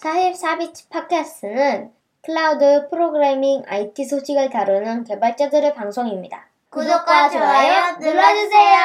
[0.00, 1.90] 44BITS 팟캐스트는
[2.24, 6.46] 클라우드 프로그래밍 IT 소식을 다루는 개발자들의 방송입니다.
[6.70, 8.78] 구독과 좋아요 눌러주세요.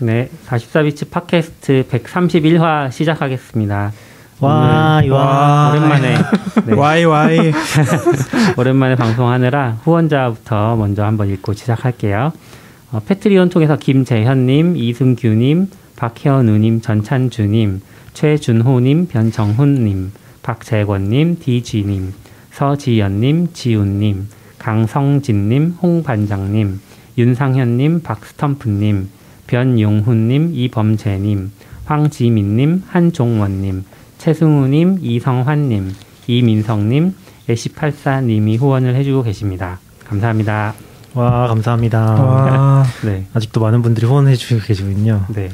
[0.00, 3.92] 네, 44BITS 팟캐스트 131화 시작하겠습니다.
[4.40, 6.14] 와이 와 오랜만에
[6.64, 7.52] 네, 와이 와이
[8.56, 12.32] 오랜만에 방송하느라 후원자부터 먼저 한번 읽고 시작할게요.
[12.92, 17.82] 어, Patreon 통해서 김재현님, 이승규님, 박혜원우님, 전찬주님,
[18.18, 20.10] 최준호님, 변정훈님,
[20.42, 22.12] 박재권님, 디지님,
[22.50, 24.26] 서지연님, 지훈님,
[24.58, 26.80] 강성진님, 홍반장님,
[27.16, 29.06] 윤상현님, 박스텀프님,
[29.46, 31.52] 변용훈님, 이범재님,
[31.84, 33.84] 황지민님, 한종원님,
[34.18, 35.92] 최승우님, 이성환님,
[36.26, 37.14] 이민성님,
[37.48, 39.78] 애쉬팔사님이 후원을 해주고 계십니다.
[40.08, 40.74] 감사합니다.
[41.14, 42.00] 와 감사합니다.
[42.00, 45.24] 와 네, 아직도 많은 분들이 후원해 주시고 계시군요.
[45.28, 45.50] 네,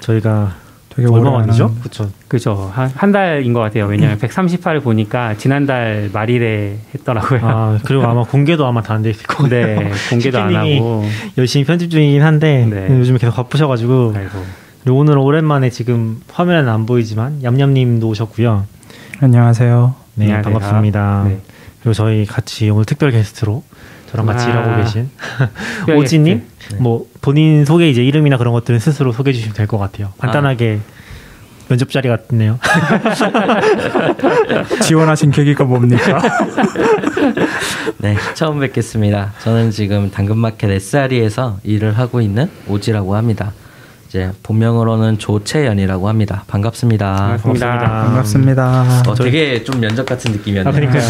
[0.00, 0.64] 저희가
[0.96, 1.74] 되게 얼마 만이죠?
[1.80, 2.10] 그렇죠.
[2.26, 2.70] 그죠.
[2.74, 3.84] 한, 한 달인 것 같아요.
[3.86, 7.40] 왜냐하면 138을 보니까 지난달 말일에 했더라고요.
[7.42, 9.48] 아 그리고 아마 공개도 아마 다 안 돼 있을 거예요.
[9.78, 11.04] 네, 공개도 안 하고.
[11.36, 12.98] 열심히 편집 중이긴 한데 네.
[12.98, 14.14] 요즘에 계속 바쁘셔가지고.
[14.82, 18.64] 그리고 오늘 오랜만에 지금 화면에는 안 보이지만 얌얌님도 오셨고요.
[19.20, 19.94] 안녕하세요.
[20.14, 20.52] 네 안녕하세요.
[20.52, 21.24] 반갑습니다.
[21.28, 21.40] 네.
[21.80, 23.62] 그리고 저희 같이 오늘 특별 게스트로
[24.10, 24.50] 저랑 같이 아.
[24.50, 25.10] 일하고 계신
[25.96, 26.42] 오지님.
[26.72, 26.76] 네.
[26.78, 30.12] 뭐 본인 소개 이제 이름이나 그런 것들은 스스로 소개해 주시면 될 것 같아요.
[30.18, 30.80] 간단하게
[31.68, 32.58] 면접 자리 같네요.
[34.82, 36.22] 지원하신 계기가 뭡니까?
[37.98, 39.32] 네, 처음 뵙겠습니다.
[39.42, 43.52] 저는 지금 당근마켓 SRE에서 일을 하고 있는 오지라고 합니다.
[44.08, 46.44] 이제 본명으로는 조채연이라고 합니다.
[46.46, 47.38] 반갑습니다.
[47.42, 47.78] 반갑습니다.
[47.78, 48.04] 반갑습니다.
[48.04, 49.10] 반갑습니다.
[49.10, 50.68] 어, 되게 좀 면접 같은 느낌이었네요.
[50.68, 51.02] 아, 그러니까요.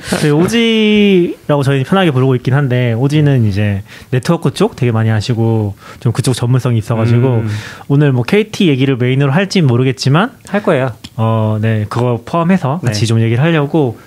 [0.20, 6.12] 저희 오지라고 저희 편하게 부르고 있긴 한데 오지는 이제 네트워크 쪽 되게 많이 하시고 좀
[6.12, 7.48] 그쪽 전문성이 있어가지고 음.
[7.88, 10.92] 오늘 뭐 KT 얘기를 메인으로 할진 모르겠지만 할 거예요.
[11.16, 13.06] 어, 네 그거 포함해서 같이 네.
[13.06, 13.98] 좀 얘기를 하려고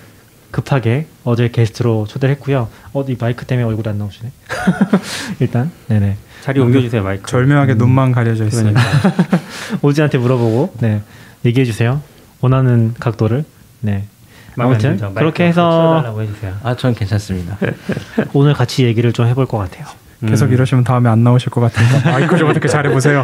[0.52, 2.70] 급하게 어제 게스트로 초대를 했고요.
[2.94, 4.32] 어디 마이크 때문에 얼굴이 안 나오시네.
[5.40, 7.26] 일단 네네 자리 옮겨주세요, 마이크.
[7.32, 8.74] 절묘하게 눈만 가려져 있어요.
[8.74, 8.82] 그러니까.
[9.82, 11.02] 오지한테 물어보고 네
[11.46, 12.02] 얘기해 주세요.
[12.42, 13.46] 원하는 각도를
[13.80, 14.04] 네
[14.58, 16.04] 아무튼 그렇게 해서.
[16.64, 17.58] 아, 저는 괜찮습니다.
[18.34, 19.86] 오늘 같이 얘기를 좀 해볼 것 같아요.
[20.28, 20.54] 계속 음.
[20.54, 23.24] 이러시면 다음에 안 나오실 것 같으니까 마이크 좀 어떻게 잘해보세요.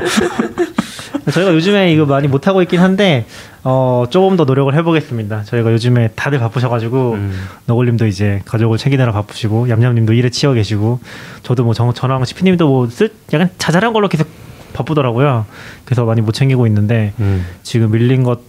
[1.32, 3.26] 저희가 요즘에 이거 많이 못 하고 있긴 한데
[3.64, 5.44] 어 조금 더 노력을 해보겠습니다.
[5.44, 7.48] 저희가 요즘에 다들 바쁘셔가지고 음.
[7.66, 11.00] 너굴님도 이제 가족을 챙기느라 바쁘시고 얌얌님도 일에 치여 계시고
[11.44, 14.28] 저도 뭐 정, 저랑 시피님도 뭐 쓸 약간 자잘한 걸로 계속
[14.74, 15.46] 바쁘더라고요.
[15.86, 17.46] 그래서 많이 못 챙기고 있는데 음.
[17.64, 18.40] 지금 밀린 것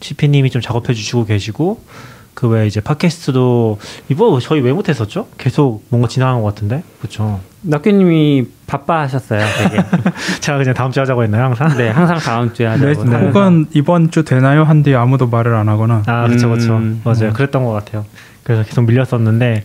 [0.00, 1.80] 시피님이 좀 작업해 주시고 계시고
[2.34, 3.78] 그 외에 이제 팟캐스트도
[4.08, 5.28] 이번 저희 왜 못했었죠?
[5.38, 7.40] 계속 뭔가 지나간 것 같은데 그렇죠.
[7.62, 9.82] 낙규님이 바빠하셨어요, 되게.
[10.40, 11.76] 제가 그냥 다음 주에 하자고 했나요 항상?
[11.76, 13.04] 네, 항상 다음 주에 하자고.
[13.04, 13.16] 네.
[13.16, 14.64] 혹은 이번 주 되나요?
[14.64, 16.76] 한 뒤에 아무도 말을 안 하거나 아, 그렇죠, 그렇죠.
[16.76, 17.00] 음.
[17.04, 17.32] 맞아요.
[17.32, 18.04] 그랬던 것 같아요.
[18.42, 19.64] 그래서 계속 밀렸었는데,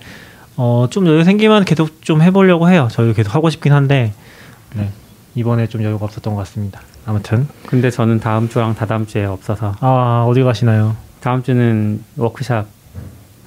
[0.55, 2.87] 어, 좀 여유 생기면 계속 좀 해보려고 해요.
[2.91, 4.13] 저희도 계속 하고 싶긴 한데,
[4.75, 4.89] 네.
[5.35, 6.81] 이번에 좀 여유가 없었던 것 같습니다.
[7.05, 7.47] 아무튼.
[7.67, 10.95] 근데 저는 다음 주랑 다다음 주에 없어서 아, 어디 가시나요?
[11.21, 12.65] 다음 주는 워크샵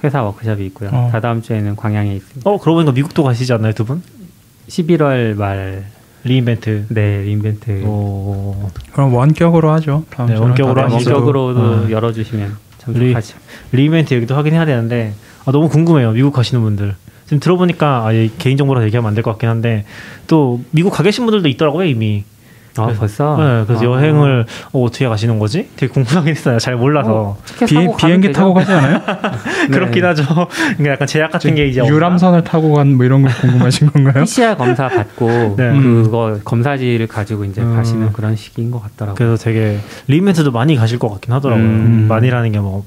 [0.03, 0.89] 회사 워크샵이 있고요.
[0.91, 1.09] 어.
[1.11, 2.49] 다다음 주에는 광양에 있습니다.
[2.49, 4.01] 어, 그러고 보니까 미국도 가시지 않나요, 두 분?
[4.67, 5.85] 11월 말
[6.23, 6.85] re:Invent.
[6.89, 10.05] 네, Invent 오, 그럼 원격으로 하죠.
[10.09, 11.03] 다음 네, 원격으로 다음 하시죠.
[11.03, 11.15] 주도.
[11.15, 11.89] 원격으로도 어.
[11.89, 13.37] 열어주시면 참 리- 좋겠죠.
[13.71, 15.13] re:Invent 얘기도 하긴 해야 되는데,
[15.45, 16.11] 아, 너무 궁금해요.
[16.11, 16.95] 미국 가시는 분들.
[17.25, 19.85] 지금 들어보니까, 아, 예, 개인정보로 얘기하면 안 될 것 같긴 한데,
[20.27, 22.23] 또, 미국 가 계신 분들도 있더라고요, 이미.
[22.77, 23.37] 아, 그래서- 벌써?
[23.37, 23.85] 네, 그래서 아.
[23.85, 25.69] 여행을 어, 어떻게 가시는 거지?
[25.75, 26.57] 되게 궁금하긴 했어요.
[26.59, 27.37] 잘 몰라서.
[27.45, 28.39] 티켓 비, 비행기 되죠.
[28.39, 29.01] 타고 가지 않아요?
[29.71, 30.23] 그렇긴 하죠.
[30.77, 31.93] 그러니까 약간 제약 같은 게 이제 없나?
[31.95, 34.23] 유람선을 타고 간 뭐 이런 걸 궁금하신 건가요?
[34.23, 35.71] PCR 검사 받고 네.
[35.79, 37.75] 그거 검사지를 가지고 이제 음.
[37.75, 39.15] 가시는 그런 시기인 것 같더라고요.
[39.15, 41.63] 그래서 되게 리멘트도 많이 가실 것 같긴 하더라고요.
[41.65, 42.05] 음.
[42.09, 42.83] 많이라는 게 뭐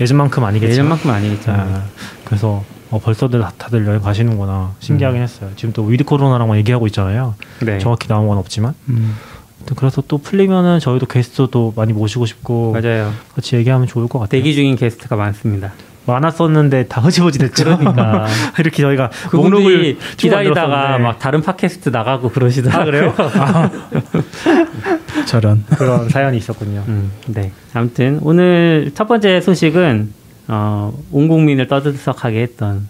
[0.00, 0.70] 예전만큼 아니겠죠.
[0.72, 1.50] 예전만큼 아니겠죠.
[1.52, 1.82] 아,
[2.24, 5.50] 그래서 어, 벌써들 다- 다들 여행 가시는구나 신기하긴 했어요.
[5.56, 7.34] 지금 또 위드 코로나랑만 얘기하고 있잖아요.
[7.60, 7.78] 네.
[7.78, 8.74] 정확히 나온 건 없지만.
[8.90, 9.16] 음.
[9.76, 13.12] 그래서 또 풀리면은 저희도 게스트도 많이 모시고 싶고 맞아요.
[13.34, 14.40] 같이 얘기하면 좋을 것 같아요.
[14.40, 15.72] 대기 중인 게스트가 많습니다.
[16.04, 17.78] 많았었는데 다 흐지부지 됐죠.
[17.78, 18.26] 그러니까.
[18.58, 20.98] 이렇게 저희가 그분들이 목록을 기다리다가.
[20.98, 22.82] 막 다른 팟캐스트 나가고 그러시더라고요.
[22.82, 23.14] 아 그래요?
[25.26, 25.64] 저런.
[25.78, 26.82] 그런 사연이 있었군요.
[26.88, 27.52] 음, 네.
[27.72, 30.12] 아무튼 오늘 첫 번째 소식은
[30.48, 32.88] 어, 온 국민을 떠들썩하게 했던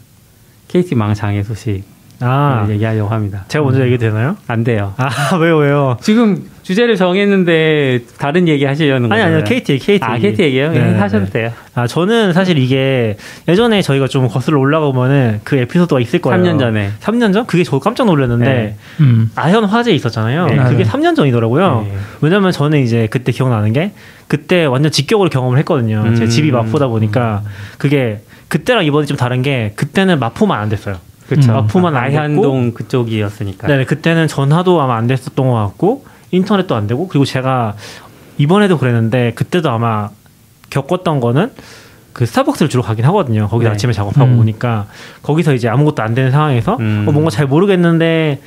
[0.68, 1.84] KT 망장의 소식
[2.20, 3.44] 아 얘기하려고 합니다.
[3.48, 4.36] 제가 먼저 얘기 되나요?
[4.46, 4.94] 안 돼요.
[4.96, 5.96] 아 왜요 왜요?
[6.00, 9.36] 지금 주제를 정했는데 다른 얘기 하시려는 아니 거예요?
[9.36, 10.04] 아니요 KT KT.
[10.04, 10.72] 아, KT 얘기요?
[10.72, 11.30] 네, 네, 네, 하셔도 네.
[11.30, 11.52] 돼요.
[11.74, 13.16] 아 저는 사실 이게
[13.46, 16.42] 예전에 저희가 좀 거슬러 올라가 보면은 그 에피소드가 있을 거예요.
[16.42, 16.90] 3년 전에.
[17.00, 17.46] 3년 전?
[17.46, 18.76] 그게 저 깜짝 놀랐는데 네.
[19.00, 19.30] 음.
[19.34, 20.46] 아현 화재 있었잖아요.
[20.46, 20.56] 네.
[20.56, 20.84] 그게 네.
[20.84, 21.86] 3년 전이더라고요.
[21.88, 21.96] 네.
[22.22, 23.92] 왜냐면 저는 이제 그때 기억나는 게
[24.28, 26.02] 그때 완전 직격으로 경험을 했거든요.
[26.16, 26.28] 제 음.
[26.28, 27.42] 집이 마포다 보니까
[27.78, 30.96] 그게 그때랑 이번이 좀 다른 게 그때는 마포만 안 됐어요.
[31.28, 31.52] 그렇죠.
[31.52, 31.54] 음.
[31.56, 33.66] 마포만 안 됐고 아현동 그쪽이었으니까.
[33.68, 37.74] 네, 그때는 전화도 아마 안 됐었던 것 같고 인터넷도 안 되고 그리고 제가
[38.38, 40.10] 이번에도 그랬는데 그때도 아마
[40.70, 41.52] 겪었던 거는
[42.12, 43.46] 그 스타벅스를 주로 가긴 하거든요.
[43.48, 43.74] 거기서 네.
[43.74, 44.38] 아침에 작업하고 음.
[44.40, 44.86] 오니까
[45.22, 47.06] 거기서 이제 아무것도 안 되는 상황에서 음.
[47.08, 48.40] 어, 뭔가 잘 모르겠는데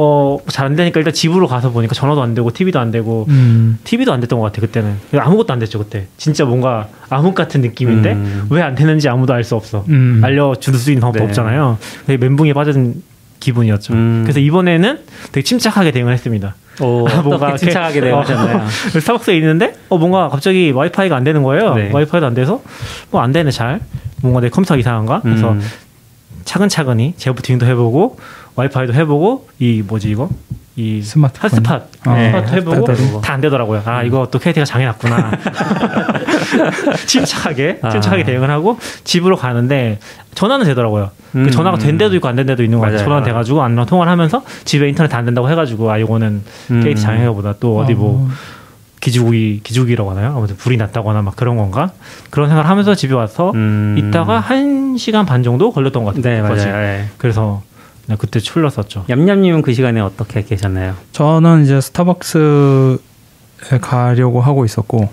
[0.00, 3.78] 어 잘 안 되니까 일단 집으로 가서 보니까 전화도 안 되고 TV도 안 되고 음.
[3.82, 8.12] TV도 안 됐던 것 같아 그때는 아무것도 안 됐죠 그때 진짜 뭔가 암흑 같은 느낌인데
[8.12, 8.46] 음.
[8.50, 10.20] 왜안 되는지 아무도 알 수 없어 음.
[10.22, 11.28] 알려줄 수 있는 방법도 네.
[11.28, 13.02] 없잖아요 되게 멘붕에 빠진
[13.40, 14.20] 기분이었죠 음.
[14.24, 15.00] 그래서 이번에는
[15.32, 18.66] 되게 침착하게 대응을 했습니다 오, 뭔가 침착하게 대응하셨나요?
[19.00, 21.90] 스타벅스에 있는데 어 뭔가 갑자기 와이파이가 안 되는 거예요 네.
[21.92, 22.62] 와이파이도 안 돼서
[23.10, 23.80] 뭐 안 되네 잘
[24.22, 25.62] 뭔가 내 컴퓨터가 이상한가 그래서 음.
[26.44, 28.18] 차근차근히 재부팅도 해보고
[28.54, 30.28] 와이파이도 해보고 이 뭐지 이거
[30.78, 31.50] 이 스마트폰.
[31.50, 33.20] 핫스팟 아, 네, 핫스팟 해보고.
[33.20, 33.82] 다 안 되더라고요.
[33.84, 35.32] 아 이거 또 KT가 장해놨구나.
[37.06, 37.90] 침착하게 아.
[37.90, 39.98] 침착하게 대응을 하고 집으로 가는데
[40.34, 41.10] 전화는 되더라고요.
[41.32, 41.50] 그 음.
[41.50, 42.98] 전화가 된 데도 있고 안 된 데도 있는 거 같아요.
[43.04, 46.80] 전화 돼가지고 안랑 통화를 하면서 집에 인터넷 안 된다고 해가지고 아 이거는 음.
[46.84, 48.28] KT 장애가 보다 또 어디 뭐 어.
[49.00, 50.34] 기죽이 기죽이라고 하나요?
[50.36, 51.90] 아무튼 불이 났다거나 막 그런 건가?
[52.30, 53.96] 그런 생각을 하면서 집에 와서 음.
[53.98, 56.42] 있다가 한 시간 반 정도 걸렸던 것 같아요.
[56.42, 56.48] 네.
[56.48, 56.76] 맞아요.
[56.76, 57.08] 네.
[57.18, 57.62] 그래서
[58.08, 59.04] 네, 그때 출렀었죠.
[59.10, 60.94] 얌얌님은 그 시간에 어떻게 계셨나요?
[61.12, 62.98] 저는 이제 스타벅스에
[63.80, 65.10] 가려고 하고 있었고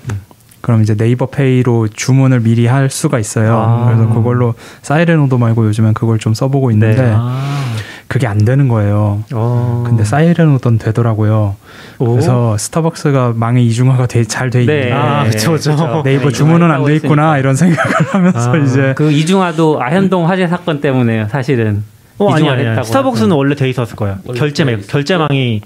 [0.62, 3.56] 그럼 이제 네이버 페이로 주문을 미리 할 수가 있어요.
[3.60, 3.86] 아.
[3.86, 7.14] 그래서 그걸로 사이렌오도 말고 요즘엔 그걸 좀 써보고 있는데 네.
[7.16, 7.76] 아,
[8.08, 9.24] 그게 안 되는 거예요.
[9.34, 9.84] 어.
[9.86, 11.56] 근데 사이렌오던 되더라고요.
[12.00, 12.12] 오.
[12.12, 14.86] 그래서 스타벅스가 망의 이중화가 잘돼 있네.
[14.86, 14.92] 네.
[14.94, 16.02] 아, 그쵸, 그쵸.
[16.04, 17.38] 네이버 네, 주문은 안 돼 있구나.
[17.40, 21.84] 이런 생각을 하면서 아, 이제 그 이중화도 아현동 화재 사건 때문에 사실은
[22.18, 22.70] 어, 아니, 아니, 아니.
[22.70, 23.38] 했다고 스타벅스는 하죠.
[23.38, 24.18] 원래 돼 있었을 거예요.
[24.26, 24.82] 원래 결제망.
[24.88, 25.62] 결제망이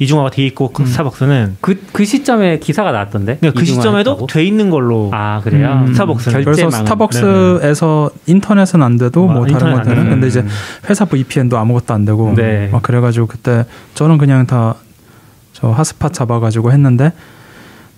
[0.00, 3.36] 이중화가 돼 있고 그 스타벅스는 그, 그 시점에 기사가 나왔던데?
[3.38, 4.26] 그러니까 그 시점에도 이중화했다고?
[4.26, 5.84] 돼 있는 걸로 아 그래요?
[5.86, 5.92] 음.
[5.92, 6.44] 스타벅스는.
[6.44, 6.84] 그래서 결제망은.
[6.86, 10.10] 스타벅스에서 인터넷은 안 돼도 아, 뭐 다른 것들은 되는.
[10.10, 10.44] 근데 이제
[10.90, 12.68] 회사 VPN도 아무것도 안 되고 네.
[12.72, 13.64] 막 그래가지고 그때
[13.94, 14.74] 저는 그냥 다
[15.54, 17.12] 저 핫스팟 잡아가지고 했는데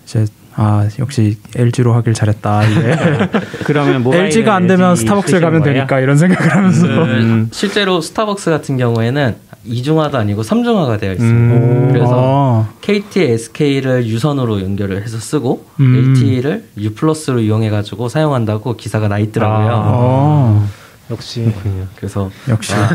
[0.05, 0.25] 이제
[0.59, 2.97] 아 역시 LG로 하길 잘했다 이게
[3.63, 7.49] 그러면 LG가 안 되면 스타벅스에 가면 되니까 이런 생각을 하면서 음.
[7.51, 11.55] 실제로 스타벅스 같은 경우에는 이중화도 아니고 삼중화가 되어 있습니다.
[11.55, 11.89] 음.
[11.91, 16.15] 그래서 어, KT, SK를 유선으로 연결을 해서 쓰고 음.
[16.15, 19.69] LTE를 U 플러스로 이용해가지고 사용한다고 기사가 나 있더라고요.
[19.71, 20.67] 아.
[21.09, 21.51] 어, 역시
[21.95, 22.89] 그래서 역시 아,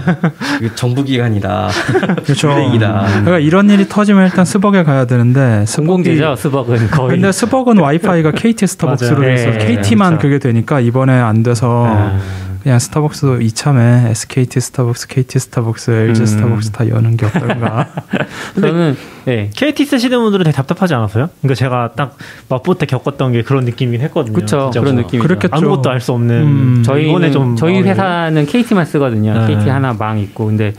[0.60, 1.68] 이거 정부 기관이다.
[2.24, 2.52] 그렇죠.
[2.52, 3.06] 쓰레기다.
[3.06, 8.66] 그러니까 이런 일이 터지면 일단 스벅에 가야 되는데 공공재죠 스벅은 거의 근데 스벅은 와이파이가 KT
[8.66, 10.22] 스타벅스로 있어서 네, KT만 그렇죠.
[10.22, 12.18] 그게 되니까 이번에 안 돼서 아.
[12.62, 16.26] 그냥 스타벅스 이참에 SKT 스타벅스, KT 스타벅스, LG 음.
[16.26, 17.88] 스타벅스 다 여는 게 어떨까?
[18.54, 19.50] 저는 네.
[19.54, 21.28] KT 쓰시는 분들은 되게 답답하지 않았어요?
[21.40, 22.16] 그러니까 제가 딱
[22.48, 24.38] 맛보 때 겪었던 게 그런 느낌이긴 했거든요.
[24.38, 25.56] 진짜 그런 뭐 느낌이죠 그렇겠죠.
[25.56, 26.82] 아무것도 알 수 없는 음.
[26.84, 29.46] 저희 이번에 좀 저희 회사는 KT만 쓰거든요.
[29.46, 29.54] 네.
[29.56, 30.72] KT 하나 망 있고 근데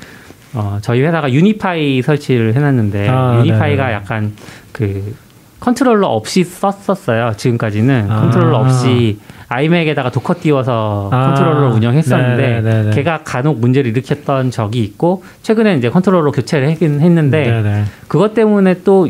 [0.53, 3.93] 어, 저희 회사가 UniFi 설치를 해놨는데 아, UniFi가 네네.
[3.93, 4.33] 약간
[4.71, 5.15] 그
[5.63, 7.33] 컨트롤러 없이 썼었어요.
[7.37, 8.21] 지금까지는 아.
[8.21, 11.27] 컨트롤러 없이 iMac에다가 Docker 띄워서 아.
[11.27, 12.91] 컨트롤러를 운영했었는데 네네네.
[12.91, 17.83] 걔가 간혹 문제를 일으켰던 적이 있고 최근에 이제 컨트롤러 교체를 하긴 했는데 네네.
[18.09, 19.07] 그것 때문에 또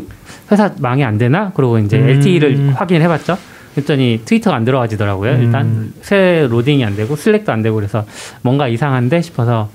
[0.52, 1.50] 회사 망이 안 되나?
[1.54, 2.08] 그러고 이제 음.
[2.08, 3.36] LTE를 확인해 봤죠.
[3.74, 5.32] 그랬더니 트위터가 안 들어가지더라고요.
[5.32, 5.42] 음.
[5.42, 8.04] 일단 새 로딩이 안 되고 Slack도 안 되고 그래서
[8.42, 9.70] 뭔가 이상한데 싶어서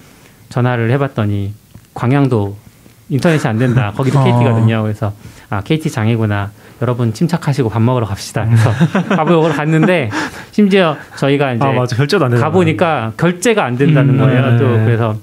[0.48, 1.53] 전화를 해봤더니
[1.93, 2.55] 광양도
[3.10, 3.92] 인터넷이 안 된다.
[3.96, 4.24] 거기도 어.
[4.24, 4.84] KT거든요.
[4.84, 5.13] 그래서
[5.50, 6.51] 아 KT 장애구나.
[6.82, 8.46] 여러분 침착하시고 밥 먹으러 갑시다.
[8.46, 8.72] 그래서
[9.16, 10.10] 밥을 먹으러 갔는데
[10.51, 14.51] 심지어 저희가 이제 아 맞아 결제도 안 되는 가보니까 결제가 안 된다는 음, 거예요.
[14.51, 14.58] 네.
[14.58, 15.16] 또 그래서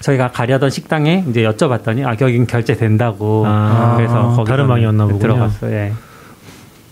[0.00, 3.44] 저희가 가려던 식당에 이제 여쭤봤더니 아 여긴 결제된다고.
[3.46, 5.20] 아, 그래서 거기 다른 방이었나 보군요.
[5.20, 5.72] 들어갔어요.
[5.72, 5.92] 예.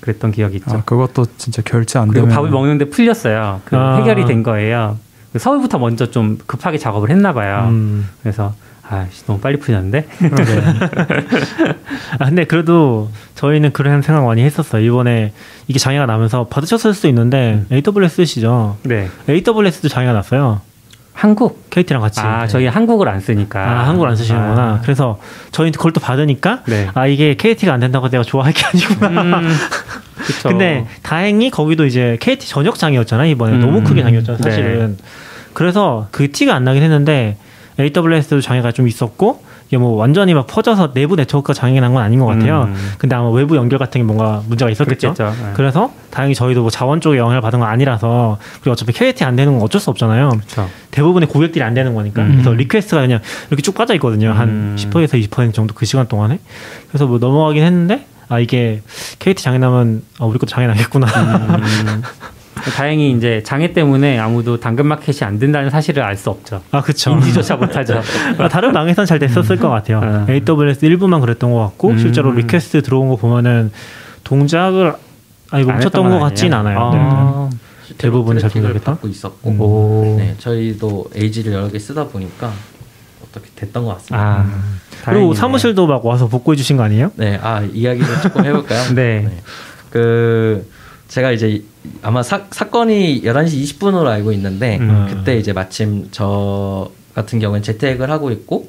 [0.01, 0.77] 그랬던 기억이 있죠.
[0.77, 3.63] 아, 그것도 진짜 결제 안 그리고 되면 밥을 먹는데 풀렸어요.
[3.65, 3.97] 그 아.
[3.97, 4.99] 해결이 된 거예요.
[5.33, 7.69] 그 서울부터 먼저 좀 급하게 작업을 했나 봐요.
[7.71, 8.09] 음.
[8.23, 8.55] 그래서
[8.89, 10.07] 아 너무 빨리 풀렸는데.
[10.19, 10.45] 그러게.
[12.19, 14.85] 아, 근데 그래도 저희는 그런 생각 많이 했었어요.
[14.85, 15.33] 이번에
[15.69, 18.77] 이게 장애가 나면서 받으셨을 수도 있는데 AWS 쓰시죠.
[18.83, 19.09] 네.
[19.29, 20.61] AWS도 장애가 났어요.
[21.15, 21.71] 한국.
[21.71, 22.21] KT랑 같이.
[22.21, 23.61] 아 저희 한국을 안 쓰니까.
[23.61, 24.63] 아, 한국을 안 쓰시는구나.
[24.63, 24.81] 아.
[24.83, 25.19] 그래서
[25.53, 26.89] 저희 그걸 또 받으니까 네.
[26.93, 29.39] 아 이게 KT가 안 된다고 내가 좋아할 게 아니구나.
[29.39, 29.49] 음,
[30.19, 30.49] 그쵸.
[30.49, 33.61] 근데 다행히 거기도 이제 KT 전역 장애였잖아요 이번에 음.
[33.61, 34.97] 너무 크게 장애였잖아요 사실은.
[34.99, 35.05] 네.
[35.55, 37.37] 그래서 그 티가 안 나긴 했는데
[37.79, 42.21] AWS도 장애가 좀 있었고 이게 뭐 완전히 막 퍼져서 내부 네트워크가 장애가 난 건 아닌
[42.21, 42.65] 것 같아요.
[42.69, 42.93] 음.
[42.99, 45.15] 근데 아마 외부 연결 같은 게 뭔가 문제가 있었겠죠.
[45.15, 45.53] 네.
[45.55, 49.55] 그래서 다행히 저희도 뭐 자원 쪽에 영향을 받은 건 아니라서 그리고 어차피 KT 안 되는
[49.55, 50.29] 건 어쩔 수 없잖아요.
[50.31, 50.69] 그렇죠.
[50.91, 52.33] 대부분의 고객들이 안 되는 거니까 음.
[52.33, 54.33] 그래서 request가 그냥 이렇게 쭉 빠져 있거든요.
[54.33, 54.77] 한 음.
[54.79, 56.39] 10%에서 20% 정도 그 시간 동안에
[56.89, 58.83] 그래서 뭐 넘어가긴 했는데 아 이게
[59.19, 61.07] KT 장애 나면 아, 우리 것도 장애 나겠구나.
[62.67, 62.73] 음.
[62.73, 66.63] 다행히 이제 장애 때문에 아무도 당근마켓이 안 된다는 사실을 알 수 없죠.
[66.71, 67.11] 아 그쵸.
[67.13, 68.01] 인지조차 못하죠.
[68.39, 70.01] 아, 다른 방에선 잘 됐었을 것 같아요.
[70.01, 70.27] 음.
[70.29, 71.99] AWS 일부만 그랬던 것 같고 음.
[71.99, 73.73] 실제로 request 들어온 거 보면은
[74.23, 74.95] 동작을
[75.51, 76.53] 아니 안 멈췄던 것건 같진?
[76.55, 76.91] 않아요.
[76.93, 76.99] 네.
[77.01, 77.51] 아.
[77.99, 78.93] 대부분은 잘 트래픽을 동작했다?
[78.93, 79.61] 받고 있었고 음.
[79.61, 80.17] 오.
[80.19, 82.51] 네, 저희도 AZ를 여러 개 쓰다 보니까
[83.29, 84.25] 어떻게 됐던 것 같습니다.
[84.27, 84.45] 아.
[84.45, 85.35] 그리고 다행이네요.
[85.35, 87.11] 사무실도 막 와서 복구해 주신 거 아니에요?
[87.17, 88.95] 네, 아 이야기를 조금 해볼까요?
[88.95, 89.29] 네.
[89.91, 90.67] 그
[91.15, 91.63] 제가 이제
[92.03, 95.07] 아마 사, 사건이 11시 20분으로 알고 있는데 음.
[95.09, 98.69] 그때 이제 마침 저 같은 경우는 재택을 하고 있고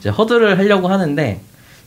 [0.00, 1.40] 이제 허드를 하려고 하는데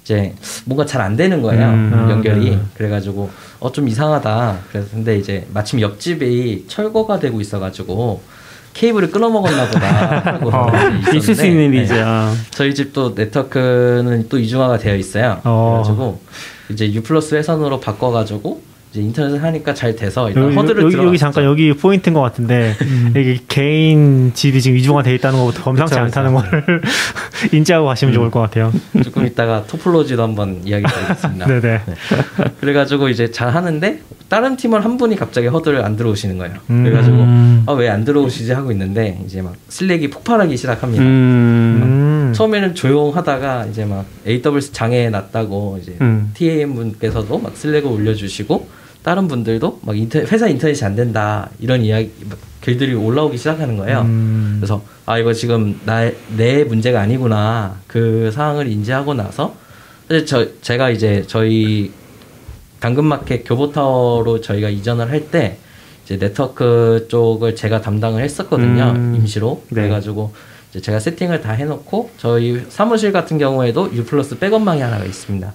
[0.06, 0.34] 이제
[0.64, 2.08] 뭔가 잘 안 되는 거예요 음.
[2.10, 2.62] 연결이 아, 네.
[2.76, 8.22] 그래가지고 어 좀 이상하다 그래서 근데 이제 마침 옆집이 철거가 되고 있어가지고
[8.76, 10.72] 케이블을 끊어 먹었나 보다 하고 어,
[11.18, 11.78] 있을 수 있는 네.
[11.80, 11.96] 일이죠.
[12.52, 15.42] 저희 집도 네트워크는 또 이중화가 되어 있어요.
[15.44, 15.82] 어.
[15.84, 16.22] 그래가지고
[16.70, 20.98] 이제 U 플러스 회선으로 바꿔가지고 인터넷을 하니까 잘 돼서 일단 여기, 허드를 여기.
[20.98, 22.76] 여기 잠깐 여기 포인트인 것 같은데
[23.16, 26.82] 여기 개인 집이 지금 이중화 돼 있다는 것부터 범상치 그쵸, 않다는 거를
[27.52, 28.72] 인지하고 가시면 좋을 것 같아요.
[29.04, 31.46] 조금 이따가 토폴로지도 한번 이야기 드리겠습니다.
[31.62, 31.82] 네네.
[32.60, 34.00] 그래가지고 이제 잘 하는데
[34.30, 36.56] 다른 팀원 한 분이 갑자기 허드를 안 들어오시는 거예요.
[36.70, 36.84] 음.
[36.84, 41.04] 그래가지고 아 왜 안 들어오시지 하고 있는데 이제 막 슬랙이 폭발하기 시작합니다.
[41.04, 41.08] 음.
[42.28, 42.34] 음.
[42.36, 46.32] 처음에는 조용하다가 이제 막 AWS 장애 났다고 이제 음.
[46.34, 48.68] TAM 분께서도 막 슬랙을 올려주시고
[49.08, 54.02] 다른 분들도 막 인터, 회사 인터넷이 안 된다 이런 이야기 막 글들이 올라오기 시작하는 거예요.
[54.02, 54.58] 음.
[54.60, 59.56] 그래서 아 이거 지금 나 내 문제가 아니구나 그 상황을 인지하고 나서
[60.10, 61.90] 사실 저 제가 이제 저희
[62.82, 65.58] 당근마켓 교보타워로 저희가 이전을 할 때
[66.04, 69.16] 이제 네트워크 쪽을 제가 담당을 했었거든요 음.
[69.16, 69.84] 임시로 네.
[69.84, 70.34] 그래가지고
[70.70, 75.54] 이제 제가 세팅을 다 해놓고 저희 사무실 같은 경우에도 U 플러스 백업망이 하나가 있습니다.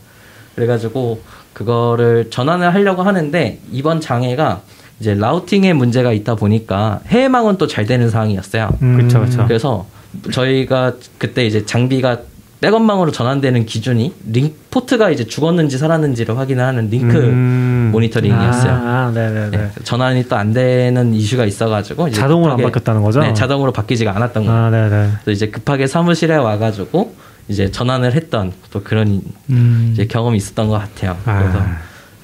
[0.55, 1.21] 그래가지고
[1.53, 4.61] 그거를 전환을 하려고 하는데 이번 장애가
[5.01, 8.71] 이제 라우팅에 문제가 있다 보니까 해외망은 또 잘 되는 상황이었어요.
[8.83, 8.97] 음.
[8.99, 9.45] 그쵸, 그쵸.
[9.47, 9.87] 그래서
[10.31, 12.19] 저희가 그때 이제 장비가
[12.61, 17.89] 백업망으로 전환되는 기준이 링 포트가 이제 죽었는지 살았는지를 확인을 하는 링크 음.
[17.93, 18.73] 모니터링이었어요.
[18.73, 19.51] 아, 네네네.
[19.51, 23.19] 네, 전환이 또 안 되는 이슈가 있어가지고 자동으로 안 급하게- 바뀌었다는 거죠?
[23.21, 24.61] 네, 자동으로 바뀌지가 않았던 거예요.
[24.61, 24.89] 아, 네네.
[25.25, 27.15] 그래서 이제 급하게 사무실에 와가지고
[27.49, 29.91] 이제 전환을 했던 또 그런 음.
[29.93, 31.17] 이제 경험이 있었던 것 같아요.
[31.25, 31.39] 아.
[31.39, 31.65] 그래서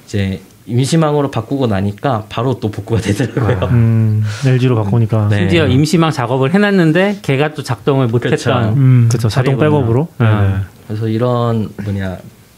[0.05, 3.69] 이제 임시망으로 바꾸고 나니까 바로 또 복구가 되더라고요.
[3.71, 5.27] 음, LG로 바꾸니까.
[5.29, 5.37] 네.
[5.37, 8.77] 심지어 임시망 작업을 해놨는데 걔가 또 작동을 못했던.
[8.77, 9.29] 음, 그쵸.
[9.29, 9.57] 자동.
[9.57, 10.07] 백업으로.
[10.19, 10.41] 아.
[10.41, 10.55] 네네.
[10.87, 12.17] 그래서 이런 뭐냐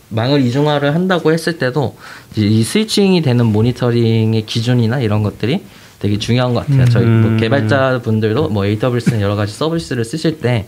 [0.10, 1.96] 망을 이중화를 한다고 했을 때도
[2.32, 5.63] 이제 이 스위칭이 되는 모니터링의 기준이나 이런 것들이
[6.00, 6.86] 되게 중요한 것 같아요.
[6.86, 7.38] 저희 뭐 음.
[7.38, 10.65] 개발자분들도 뭐 AWS는 여러 가지 서비스를 쓰실 때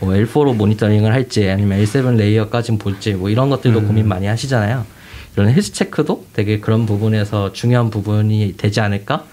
[0.00, 3.86] 뭐 L4로 모니터링을 할지 아니면 L7 레이어까지 볼지 뭐 이런 것들도 음.
[3.86, 4.84] 고민 많이 하시잖아요.
[5.34, 9.24] 이런 헬스 체크도 되게 그런 부분에서 중요한 부분이 되지 않을까?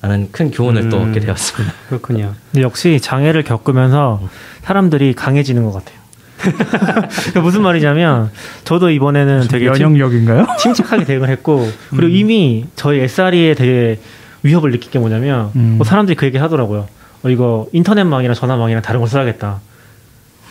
[0.00, 1.08] 라는 큰 교훈을 또 음.
[1.08, 1.74] 얻게 되었습니다.
[1.88, 2.34] 그렇군요.
[2.56, 4.20] 역시 장애를 겪으면서
[4.62, 6.02] 사람들이 강해지는 것 같아요.
[6.42, 8.32] 그러니까 무슨 말이냐면
[8.64, 10.46] 저도 이번에는 되게 침, 면역력인가요?
[10.58, 14.00] 침 착하게 대응을 했고 그리고 이미 저희 SRE에 되게
[14.42, 15.74] 위협을 느낀 게 뭐냐면 음.
[15.76, 16.88] 뭐 사람들이 그 얘기 하더라고요.
[17.22, 19.60] 어, 이거 인터넷망이랑 전화망이랑 다른 걸 써야겠다.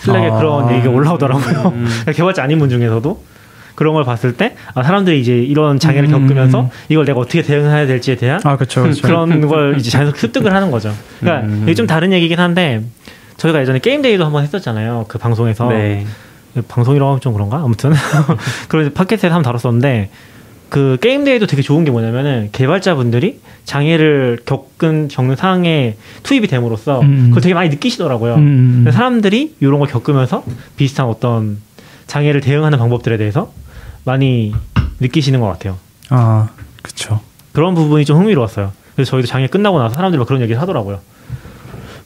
[0.01, 0.37] Slack에 아.
[0.37, 1.73] 그런 얘기가 올라오더라고요.
[1.75, 1.87] 음.
[2.13, 3.23] 개발자 아닌 분 중에서도
[3.75, 6.27] 그런 걸 봤을 때 아, 사람들이 이제 이런 장애를 음.
[6.27, 8.83] 겪으면서 이걸 내가 어떻게 대응해야 될지에 대한 아 그렇죠.
[8.83, 9.01] 그렇죠.
[9.01, 10.93] 그런 걸 이제 자연스럽게 습득을 하는 거죠.
[11.19, 11.63] 그러니까 음.
[11.63, 12.83] 이게 좀 다른 얘기긴 한데
[13.37, 15.05] 저희가 예전에 game day도 한번 했었잖아요.
[15.07, 16.05] 그 방송에서 네.
[16.67, 17.57] 방송이라고 하면 좀 그런가?
[17.57, 17.93] 아무튼
[18.67, 20.09] 그런 팟캐스트에서 한번 다뤘었는데
[20.71, 27.25] 그 game day도 되게 좋은 게 뭐냐면은 개발자분들이 장애를 겪은 겪는 상황에 투입이 됨으로써 음.
[27.27, 28.35] 그걸 되게 많이 느끼시더라고요.
[28.35, 28.71] 음.
[28.77, 30.45] 근데 사람들이 이런 걸 겪으면서
[30.77, 31.57] 비슷한 어떤
[32.07, 33.51] 장애를 대응하는 방법들에 대해서
[34.05, 34.53] 많이
[35.01, 35.77] 느끼시는 것 같아요.
[36.07, 36.47] 아
[36.81, 37.19] 그렇죠.
[37.51, 38.71] 그런 부분이 좀 흥미로웠어요.
[38.95, 41.01] 그래서 저희도 장애 끝나고 나서 사람들이 막 그런 얘기를 하더라고요.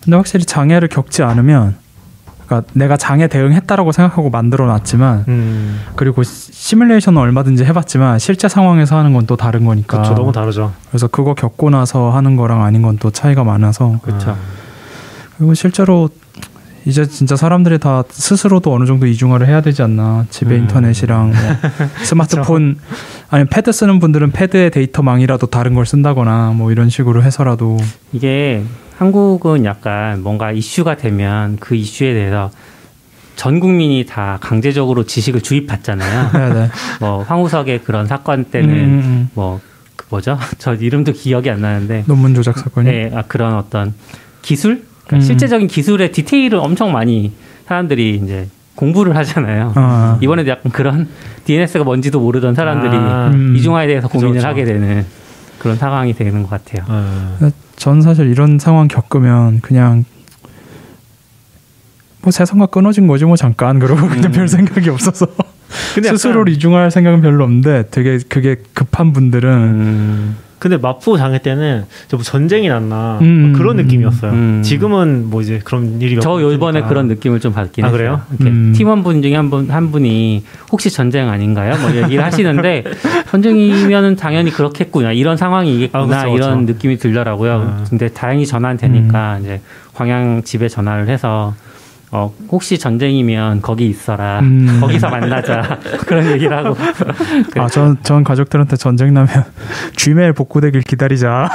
[0.04, 1.78] 근데 확실히 장애를 겪지 않으면
[2.46, 8.98] 그러니까 내가 장애 대응했다라고 생각하고 만들어 놨지만 음, 그리고 시- 시뮬레이션은 얼마든지 해봤지만 실제 상황에서
[8.98, 10.14] 하는 건 또 다른 거니까 그렇죠.
[10.14, 10.72] 너무 다르죠.
[10.90, 14.38] 그래서 그거 겪고 나서 하는 거랑 아닌 건 또 차이가 많아서 그렇죠.
[15.38, 16.10] 그리고 실제로
[16.86, 20.62] 이제 진짜 사람들이 다 스스로도 어느 정도 이중화를 해야 되지 않나 집에 음.
[20.62, 22.78] 인터넷이랑 뭐 스마트폰
[23.32, 27.78] 아니면 패드 쓰는 분들은 패드의 데이터망이라도 다른 걸 쓴다거나 뭐 이런 식으로 해서라도
[28.14, 28.64] 이게
[28.98, 32.52] 한국은 약간 뭔가 이슈가 되면 그 이슈에 대해서
[33.36, 36.32] 전 국민이 다 강제적으로 지식을 주입받잖아요.
[36.32, 36.70] 네 네.
[37.02, 39.30] 뭐 황우석의 그런 사건 때는 음, 음.
[39.34, 39.60] 뭐
[39.96, 40.38] 그 뭐죠?
[40.58, 42.90] 저 이름도 기억이 안 나는데 논문 조작 사건이.
[42.90, 43.94] 네, 아, 그런 어떤
[44.42, 45.22] 기술, 그러니까 음.
[45.22, 47.34] 실제적인 기술의 디테일을 엄청 많이
[47.68, 49.74] 사람들이 이제 공부를 하잖아요.
[49.76, 50.18] 아.
[50.22, 51.08] 이번에도 약간 그런
[51.46, 53.32] DNS가 뭔지도 모르던 사람들이 아.
[53.34, 53.56] 음.
[53.56, 54.48] 이중화에 대해서 고민을 그죠.
[54.48, 55.06] 하게 되는
[55.60, 56.86] 그런 상황이 되는 것 같아요.
[56.88, 57.50] 어.
[57.78, 60.06] 전 사실 이런 상황 겪으면 그냥
[62.22, 65.28] 뭐 세상과 끊어진 거지 뭐 잠깐 그러고 그냥 별 생각이 없어서
[65.70, 72.24] 스스로를 이중화할 생각은 별로 없는데 되게 그게 급한 분들은 음, 근데 마포 장애 때는 저뭐
[72.24, 74.32] 전쟁이 났나 음, 뭐 그런 음, 느낌이었어요.
[74.32, 74.62] 음.
[74.64, 76.88] 지금은 뭐 이제 그런 일이 저몇 이번에 없으니까.
[76.88, 78.22] 그런 느낌을 좀 받긴 아, 했어요.
[78.42, 78.74] 음.
[78.76, 81.76] 팀원분 중에 한분한 분이 혹시 전쟁 아닌가요?
[81.80, 82.84] 뭐 얘기를 하시는데
[83.30, 86.36] 전쟁이면은 당연히 그렇겠구나 이런 상황이겠구나 아, 그쵸.
[86.36, 87.54] 이런 느낌이 들더라고요.
[87.54, 87.84] 아.
[87.90, 89.62] 근데 다행히 전화는 되니까 이제
[89.94, 91.54] 광양 집에 전화를 해서
[92.12, 94.40] 어, 혹시 전쟁이면 거기 있어라.
[94.40, 94.78] 음.
[94.82, 95.80] 거기서 만나자.
[96.06, 96.76] 그런 얘기를 하고.
[97.60, 99.30] 아, 전, 전 가족들한테 전쟁 나면
[99.98, 101.50] Gmail 복구되길 기다리자.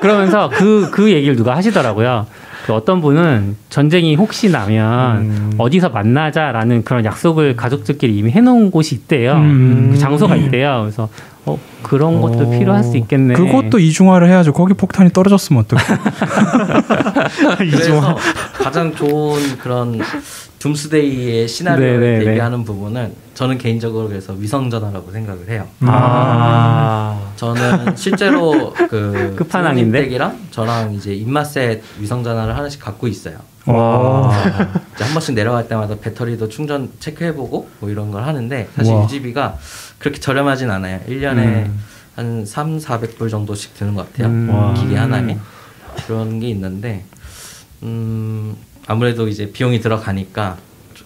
[0.00, 2.26] 그러면서 그, 그 얘기를 누가 하시더라고요.
[2.64, 5.52] 그 어떤 분은 전쟁이 혹시 나면 음.
[5.58, 9.34] 어디서 만나자라는 그런 약속을 가족들끼리 이미 해놓은 곳이 있대요.
[9.34, 9.90] 음.
[9.92, 10.80] 그 장소가 있대요.
[10.80, 11.10] 그래서
[11.44, 12.50] 어, 그런 것도 오.
[12.50, 13.34] 필요할 수 있겠네.
[13.34, 14.54] 그것도 이중화를 해야죠.
[14.54, 15.82] 거기 폭탄이 떨어졌으면 어떡해.
[17.58, 18.16] 그래서
[18.54, 20.00] 가장 좋은 그런
[20.64, 22.24] 둠스데이의 시나리오를 네네네.
[22.24, 25.68] 대비하는 부분은 저는 개인적으로 그래서 위성 전화라고 생각을 해요.
[25.80, 27.32] 아.
[27.36, 29.36] 저는 실제로 그?
[29.92, 33.36] 댁이랑 저랑 이제 입맛셋 위성 전화를 하나씩 갖고 있어요.
[33.66, 34.32] 와.
[34.94, 39.04] 이제 한 번씩 내려갈 때마다 배터리도 충전 체크해보고 뭐 이런 걸 하는데 사실 우와.
[39.04, 39.58] 유지비가
[39.98, 41.00] 그렇게 저렴하진 않아요.
[41.06, 41.84] 1년에 음.
[42.16, 44.28] 한 3, 400불 정도씩 드는 것 같아요.
[44.32, 44.48] 음.
[44.50, 44.72] 와.
[44.72, 45.36] 기계 하나에.
[46.06, 47.04] 그런 게 있는데
[47.82, 48.56] 음,
[48.86, 50.56] 아무래도 이제 비용이 들어가니까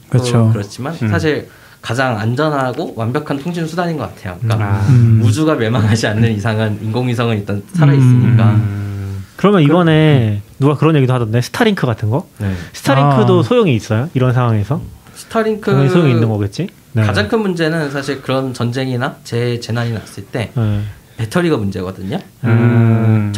[0.09, 0.51] 그렇죠.
[0.53, 1.09] 그렇지만 음.
[1.09, 1.49] 사실
[1.81, 4.37] 가장 안전하고 완벽한 통신 수단인 것 같아요.
[4.41, 4.87] 그러니까 아.
[4.89, 5.21] 음.
[5.25, 8.51] 우주가 멸망하지 않는 이상은 인공위성은 일단 살아 있으니까.
[8.51, 9.25] 음.
[9.37, 12.29] 그러면 이번에 누가 그런 얘기도 하던데 스타링크 같은 거?
[12.39, 12.53] 네.
[12.73, 13.43] 스타링크도 아.
[13.45, 14.11] 소용이 있어요?
[14.15, 14.81] 이런 상황에서?
[15.15, 16.69] 스타링크 소용이 있는 거겠지?
[16.93, 17.03] 네.
[17.03, 20.83] 가장 큰 문제는 사실 그런 전쟁이나 재 재난이 났을 때 네.
[21.19, 22.19] 배터리가 문제거든요.
[22.45, 22.49] 음.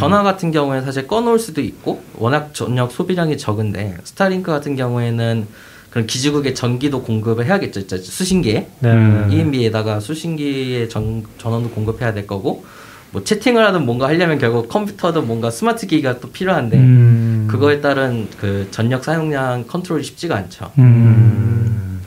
[0.00, 5.46] 전화 같은 경우에는 사실 꺼놓을 수도 있고 워낙 전력 소비량이 적은데 스타링크 같은 경우에는
[5.90, 7.98] 그런 기지국의 전기도 공급을 해야겠죠.
[7.98, 8.92] 수신기에 네.
[8.92, 9.28] 음.
[9.30, 12.64] EMB에다가 수신기에 전, 전원도 공급해야 될 거고
[13.10, 17.48] 뭐 채팅을 하든 뭔가 하려면 결국 컴퓨터든 뭔가 스마트 기기가 또 필요한데 음.
[17.50, 20.70] 그거에 따른 그 전력 사용량 컨트롤이 쉽지가 않죠.
[20.78, 22.00] 음.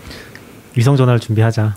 [0.75, 1.75] 위성 전화를 준비하자.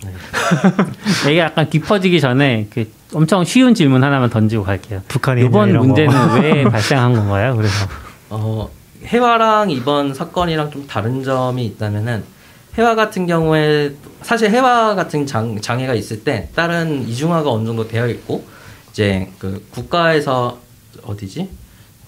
[1.29, 5.00] 이게 약간 깊어지기 전에 그 엄청 쉬운 질문 하나만 던지고 갈게요.
[5.09, 5.87] 북한이 이번 이런 거.
[5.87, 7.57] 문제는 왜 발생한 건가요?
[7.57, 7.87] 그래서
[8.29, 8.68] 어,
[9.07, 12.24] 해와랑 이번 사건이랑 좀 다른 점이 있다면은
[12.76, 18.07] 해와 같은 경우에 사실 해와 같은 장, 장애가 있을 때 다른 이중화가 어느 정도 되어
[18.09, 18.44] 있고
[18.90, 20.59] 이제 그 국가에서
[21.02, 21.48] 어디지?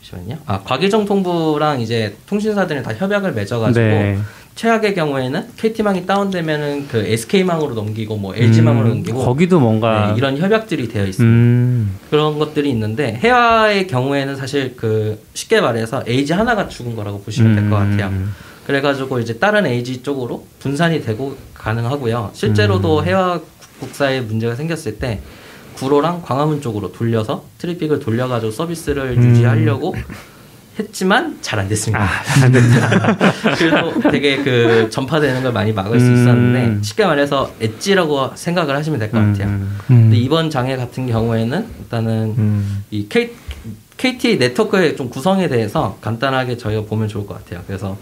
[0.03, 0.39] 잠시만요.
[0.45, 4.19] 아 과기정통부랑 이제 통신사들이 다 협약을 맺어가지고 네.
[4.59, 10.37] 최악의 경우에는 KT망이 다운되면은 그 SK망으로 넘기고 뭐 LG망으로 음, 넘기고 거기도 뭔가 네, 이런
[10.37, 11.33] 협약들이 되어 있습니다.
[11.33, 11.97] 음.
[12.11, 17.71] 그런 것들이 있는데 혜화의 경우에는 사실 그 쉽게 말해서 에이지 하나가 죽은 거라고 보시면 될
[17.71, 18.09] 것 같아요.
[18.09, 18.35] 음.
[18.67, 22.31] 그래가지고 이제 다른 에이지 쪽으로 분산이 되고 가능하고요.
[22.33, 23.05] 실제로도 음.
[23.05, 23.41] 혜화
[23.79, 25.21] 국사에 문제가 생겼을 때
[25.77, 29.23] 구로랑 광화문 쪽으로 돌려서 트래픽을 돌려가지고 서비스를 음.
[29.31, 29.95] 유지하려고
[30.79, 32.05] 했지만 잘 안 됐습니다.
[32.05, 32.09] 아,
[32.45, 33.17] 안 됐다.
[33.59, 36.15] 그래서 되게 그 전파되는 걸 많이 막을 수 음.
[36.15, 39.49] 있었는데 쉽게 말해서 edge라고 생각을 하시면 될 것 같아요.
[39.49, 39.79] 음.
[39.87, 42.85] 근데 이번 장애 같은 경우에는 일단은 음.
[42.91, 43.33] 이 K,
[43.97, 47.63] KT 네트워크의 좀 구성에 대해서 간단하게 저희가 보면 좋을 것 같아요.
[47.67, 47.97] 그래서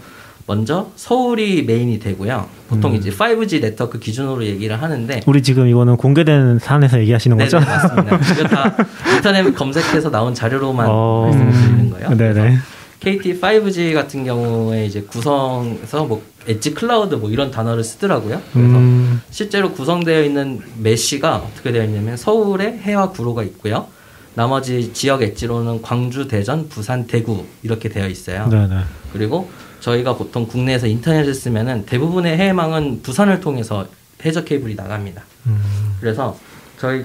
[0.47, 2.47] 먼저 서울이 메인이 되고요.
[2.69, 2.95] 보통 음.
[2.95, 7.59] 이제 5G 네트워크 기준으로 얘기를 하는데 우리 지금 이거는 공개된 사안에서 얘기하시는 네, 거죠?
[7.59, 8.15] 네, 맞습니다.
[8.33, 8.75] 이거 다
[9.13, 11.23] 인터넷 검색해서 나온 자료로만 어.
[11.25, 12.17] 말씀을 드리는 거예요.
[12.17, 12.57] 네네.
[13.01, 18.41] KT 5G 같은 경우에 이제 구성에서 뭐 엣지 클라우드 뭐 이런 단어를 쓰더라고요.
[18.53, 19.21] 그래서 음.
[19.29, 23.87] 실제로 구성되어 있는 메시가 어떻게 되어 있냐면 서울에 해와 구로가 있고요.
[24.33, 28.47] 나머지 지역 엣지로는 광주, 대전, 부산, 대구 이렇게 되어 있어요.
[28.49, 28.81] 네네.
[29.11, 29.49] 그리고
[29.87, 33.87] 저희가 보통 국내에서 인터넷을 쓰면은 대부분의 해외망은 부산을 통해서
[34.25, 35.23] 해저 케이블이 나갑니다.
[35.45, 35.95] 음.
[36.01, 36.37] 그래서
[36.77, 37.03] 저희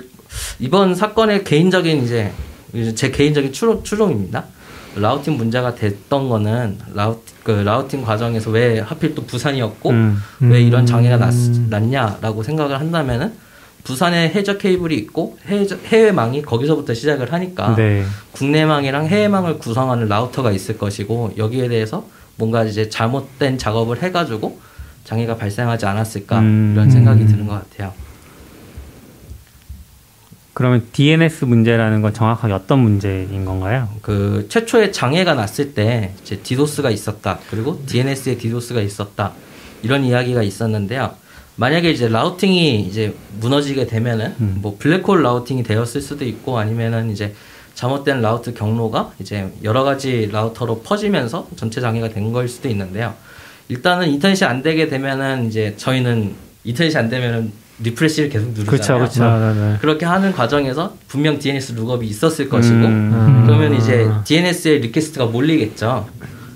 [0.59, 2.33] 이번 사건의 개인적인 이제
[2.95, 4.45] 제 개인적인 추론, 추론입니다.
[4.97, 10.23] 라우팅 문제가 됐던 거는 라우 그 라우팅 과정에서 왜 하필 또 부산이었고 음.
[10.41, 11.69] 왜 이런 장애가 났, 음.
[11.71, 13.33] 났냐라고 생각을 한다면은
[13.85, 18.05] 부산에 해저 케이블이 있고 해외망이 거기서부터 시작을 하니까 네.
[18.33, 22.07] 국내망이랑 해외망을 구성하는 라우터가 있을 것이고 여기에 대해서
[22.43, 24.59] 뭔가 이제 잘못된 작업을 해가지고
[25.05, 26.73] 장애가 발생하지 않았을까 음.
[26.75, 27.93] 이런 생각이 드는 것 같아요.
[30.53, 33.89] 그러면 DNS 문제라는 건 정확하게 어떤 문제인 건가요?
[34.03, 39.33] 그 최초에 장애가 났을 때 이제 디도스가 있었다 그리고 DNS에 디도스가 있었다
[39.85, 41.15] 이런 이야기가 있었는데요.
[41.55, 44.59] 만약에 이제 라우팅이 이제 무너지게 되면은 음.
[44.61, 47.35] 뭐 블랙홀 라우팅이 되었을 수도 있고 아니면은 이제
[47.75, 53.15] 잘못된 route 경로가 이제 여러 가지 라우터로 퍼지면서 전체 장애가 된 거일 수도 있는데요.
[53.69, 59.55] 일단은 인터넷이 안 되게 되면은 이제 저희는 인터넷이 안 되면은 refresh를 계속 누르잖아요.
[59.55, 59.79] 네, 네.
[59.81, 63.43] 그렇게 하는 과정에서 분명 DNS lookup이 있었을 것이고 음.
[63.47, 66.07] 그러면 이제 DNS에 request가 몰리겠죠.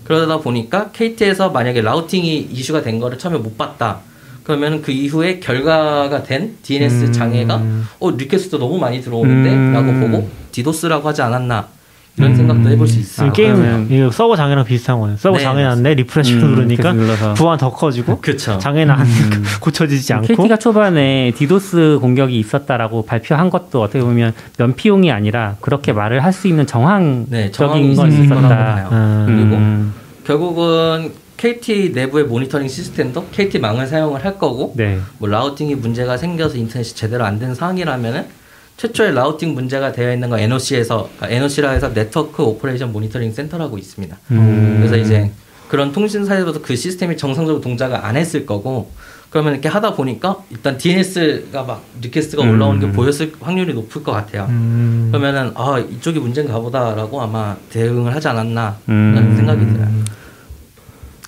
[0.05, 4.01] 그러다 보니까 KT에서 만약에 routing이 이슈가 된 거를 처음에 못 봤다.
[4.47, 7.13] 그러면 그 이후에 결과가 된 DNS 음.
[7.13, 7.63] 장애가
[7.99, 9.73] 어 request 너무 많이 들어오는데 음.
[9.73, 11.67] 라고 보고 디도스라고 하지 않았나
[12.17, 13.29] 이런 생각도 해볼 수 있어요.
[13.29, 15.17] 아, 게임 그러면- 이거 서버 장애랑 비슷한 거네.
[15.19, 16.95] 서버 네, 장애 났네 refresh를 음, 누르니까.
[17.35, 18.57] 부하는 더 커지고 그렇죠.
[18.59, 19.45] 장애는 안 음.
[19.61, 26.23] 고쳐지지 않고 KT가 초반에 디도스 공격이 있었다라고 발표한 것도 어떻게 보면 면피용이 아니라 그렇게 말을
[26.25, 28.75] 할 수 있는 네, 정황적인 정황이 건 있을 거라고 있었다.
[28.75, 28.89] 봐요.
[28.93, 29.25] 음.
[29.27, 29.93] 그리고 음,
[30.25, 34.99] 결국은 KT 내부의 모니터링 시스템도 KT 망을 사용을 할 거고 네.
[35.19, 38.25] 뭐 routing이 문제가 생겨서 인터넷이 제대로 안 된 상황이라면은
[38.79, 44.17] 최초에 routing 문제가 되어 있는 거 NOC에서 NOC라 해서 network operation monitoring center라고 있습니다.
[44.33, 44.77] 음.
[44.79, 45.31] 그래서 이제
[45.69, 48.91] 그런 통신사에서도 그 시스템이 정상적으로 동작을 안 했을 거고
[49.31, 52.51] 그러면 이렇게 하다 보니까 일단 DNS가 막 request가 음.
[52.51, 54.47] 올라오는 게 보였을 확률이 높을 것 같아요.
[54.49, 55.09] 음.
[55.11, 59.13] 그러면은 아 이쪽이 문제인가 보다라고 아마 대응을 하지 않았나 음.
[59.15, 59.89] 라는 생각이 들어요.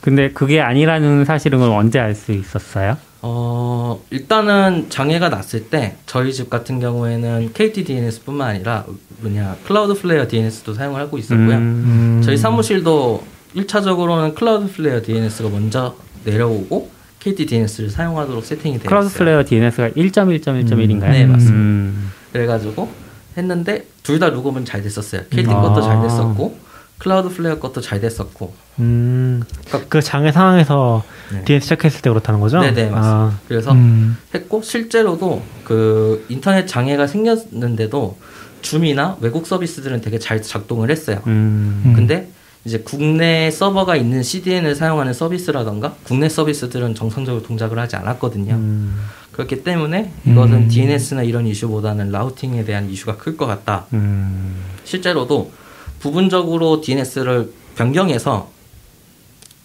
[0.09, 2.97] 근데 그게 아니라는 사실은 언제 알 수 있었어요?
[3.21, 8.87] 어, 일단은 장애가 났을 때 저희 집 같은 경우에는 KT DNS뿐만 아니라
[9.21, 11.57] 뭐냐 Cloudflare DNS도 사용을 하고 있었고요.
[11.57, 12.19] 음.
[12.19, 12.23] 음.
[12.25, 13.23] 저희 사무실도
[13.55, 15.95] 1차적으로는 Cloudflare DNS가 먼저
[16.25, 16.91] 내려오고
[17.21, 21.11] KT DNS를 사용하도록 세팅이 되어 Cloudflare DNS가 1.1.1.1인가요?
[21.11, 21.55] 네, 맞습니다.
[21.55, 22.11] 음.
[22.33, 22.89] 그래 가지고
[23.37, 25.23] 했는데 둘다 lookup은 잘 됐었어요.
[25.29, 25.61] KT 아.
[25.61, 26.59] 것도 잘 됐었고
[26.99, 29.43] Cloudflare 것도 잘 됐었고 음.
[29.89, 31.45] 그 장애 상황에서 네.
[31.45, 32.61] DNS 체크했을 때 그렇다는 거죠?
[32.61, 32.99] 네네 맞습니다.
[33.01, 34.17] 아, 그래서 음.
[34.35, 38.19] 했고 실제로도 그 인터넷 장애가 생겼는데도
[38.63, 41.21] 줌이나 외국 서비스들은 되게 잘 작동을 했어요.
[41.27, 41.83] 음.
[41.87, 41.93] 음.
[41.95, 42.29] 근데
[42.65, 48.55] 이제 국내 서버가 있는 CDN을 사용하는 서비스라던가 국내 서비스들은 정상적으로 동작을 하지 않았거든요.
[48.55, 48.97] 음.
[49.33, 50.69] 그렇기 때문에 이것은 음.
[50.69, 53.87] DNS나 이런 이슈보다는 라우팅에 대한 이슈가 클 것 같다.
[53.93, 54.57] 음.
[54.83, 55.53] 실제로도
[56.01, 58.51] 부분적으로 DNS를 변경해서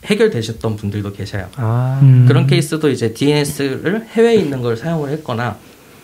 [0.05, 1.47] 해결되셨던 분들도 계셔요.
[1.55, 1.99] 아.
[2.01, 2.25] 음.
[2.27, 5.57] 그런 케이스도 이제 DNS를 해외에 있는 걸 사용을 했거나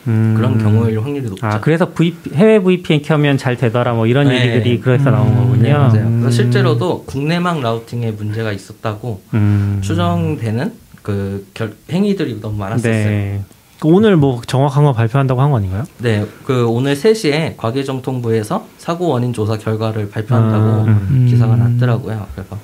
[0.07, 0.33] 음.
[0.35, 1.45] 그런 경우일 확률이 높죠.
[1.45, 4.47] 아, 그래서 v, 해외 VPN 켜면 잘 되더라 뭐 이런 네.
[4.47, 5.35] 얘기들이 그래서 나온 음.
[5.35, 5.63] 거군요.
[5.63, 6.07] 네, 맞아요.
[6.07, 6.21] 음.
[6.21, 9.79] 그래서 실제로도 국내망 라우팅에 문제가 있었다고 음.
[9.83, 12.91] 추정되는 그 결, 행위들이 너무 많았었어요.
[12.93, 13.41] 네.
[13.81, 13.89] 네.
[13.89, 15.83] 오늘 뭐 정확한 거 발표한다고 한 거 아닌가요?
[16.43, 21.27] 그 오늘 3시에 과기정통부에서 사고 원인 조사 결과를 발표한다고 음.
[21.29, 21.59] 기사가 음.
[21.75, 22.27] 났더라고요.
[22.35, 22.57] 그래서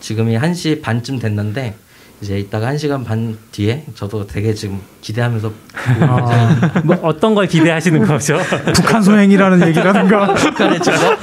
[0.00, 1.74] 지금이 1시 반쯤 됐는데
[2.22, 5.52] 이제 이따가 1시간 반 뒤에 저도 되게 지금 기대하면서
[6.00, 8.38] 아, 뭐 어떤 걸 기대하시는 거죠?
[8.74, 11.16] 북한 소행이라는 얘기라든가 북한의 증거?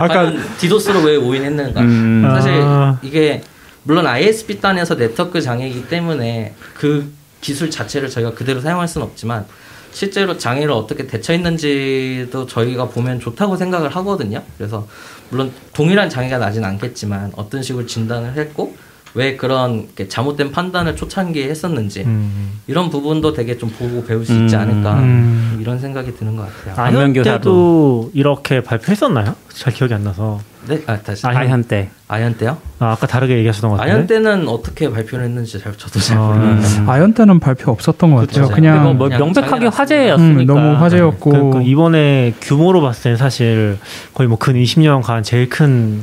[0.00, 1.80] 아까 디도스로 왜 오인했는가?
[1.80, 2.26] 음.
[2.30, 2.98] 사실 아.
[3.02, 3.42] 이게
[3.82, 7.12] 물론 ISP 단에서 네트워크 장애이기 때문에 그
[7.44, 9.44] 기술 자체를 저희가 그대로 사용할 수는 없지만
[9.92, 14.42] 실제로 장애를 어떻게 대처했는지도 저희가 보면 좋다고 생각을 하거든요.
[14.56, 14.88] 그래서
[15.28, 18.74] 물론 동일한 장애가 나진 않겠지만 어떤 식으로 진단을 했고
[19.12, 22.60] 왜 그런 잘못된 판단을 초창기에 했었는지 음.
[22.66, 24.60] 이런 부분도 되게 좀 보고 배울 수 있지 음.
[24.60, 25.58] 않을까 음.
[25.60, 26.82] 이런 생각이 드는 것 같아요.
[26.82, 27.38] 아현 안면 교사도.
[27.38, 29.36] 때도 이렇게 발표했었나요?
[29.50, 30.40] 잘 기억이 안 나서.
[30.66, 31.42] 네, 아, 다시 아현.
[31.42, 31.90] 아현 때.
[32.08, 32.56] 아연 때요?
[32.78, 33.92] 아, 아까 다르게 얘기하셨던 것 같은데.
[33.92, 36.82] 아연 때는 어떻게 발표를 했는지 잘 저도 잘 아, 모르겠어요.
[36.82, 36.90] 음.
[36.90, 38.44] 아연 때는 발표 없었던 것 같아요.
[38.44, 38.54] 그쵸.
[38.54, 40.40] 그냥 뭐 그냥 명백하게 화제였으니까.
[40.40, 43.78] 음, 너무 화제였고 그러니까 이번에 규모로 봤을 땐 사실
[44.14, 46.02] 거의 뭐 근 20년간 제일 큰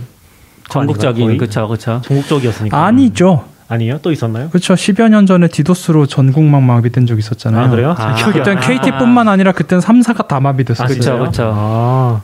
[0.69, 1.38] 전국적인?
[1.38, 2.02] 그쵸 그쵸.
[2.06, 2.86] 전국적이었으니까.
[2.86, 3.45] 아니죠.
[3.67, 4.00] 아니에요?
[4.02, 4.50] 또 있었나요?
[4.50, 4.74] 그렇죠.
[4.74, 7.65] 10여 년 전에 디도스로 전국망 마비된 적 있었잖아요.
[7.65, 7.95] 아, 그래요?
[7.97, 8.60] 아, 그땐 나.
[8.60, 10.39] KT뿐만 아니라 그땐 3사가 다.
[10.41, 11.19] 아, 진짜요?
[11.24, 11.52] 그쵸.
[11.56, 12.21] 아,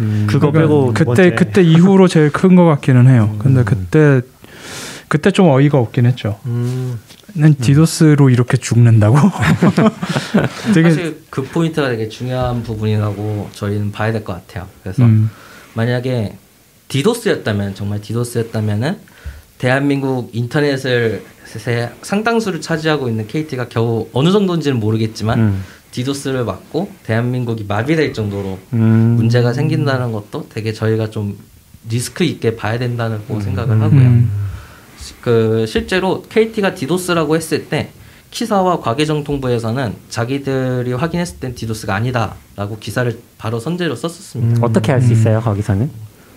[0.00, 0.26] 음.
[0.28, 1.34] 그거 그러니까 빼고 두 그때 번째.
[1.34, 3.30] 그때 이후로 제일 큰 것 같기는 해요.
[3.34, 3.38] 음.
[3.38, 4.20] 근데 그때
[5.08, 6.38] 그때 좀 어이가 없긴 했죠.
[6.46, 6.98] 음,
[7.34, 9.16] 난 디도스로 이렇게 죽는다고?
[10.74, 14.66] 되게 사실 그 포인트가 되게 중요한 부분이라고 저희는 봐야 될 것 같아요.
[14.82, 15.30] 그래서 음,
[15.74, 16.36] 만약에
[16.88, 18.96] 디도스였다면 정말 디도스였다면은
[19.58, 25.64] 대한민국 인터넷을 세- 상당수를 차지하고 있는 KT가 겨우 어느 정도인지는 모르겠지만 음.
[25.90, 29.14] 디도스를 맞고 대한민국이 마비될 정도로 음.
[29.16, 31.38] 문제가 생긴다는 것도 되게 저희가 좀
[31.88, 34.00] 리스크 있게 봐야 된다는 고 생각을 하고요.
[34.00, 34.30] 음.
[35.20, 37.90] 그 실제로 KT가 디도스라고 했을 때
[38.30, 44.60] 키사와 과계정통부에서는 자기들이 확인했을 땐 디도스가 아니다라고 기사를 바로 선제로 썼었습니다.
[44.60, 44.64] 음.
[44.64, 45.90] 어떻게 알 수 있어요 거기서는?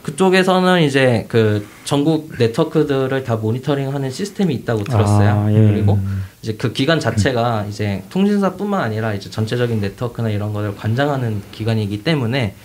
[0.04, 5.30] 그쪽에서는 이제 그 전국 네트워크들을 다 모니터링하는 시스템이 있다고 들었어요.
[5.30, 5.58] 아, 예.
[5.58, 6.00] 그리고
[6.42, 12.56] 이제 그 기관 자체가 이제 통신사뿐만 아니라 이제 전체적인 네트워크나 이런 것을 관장하는 기관이기 때문에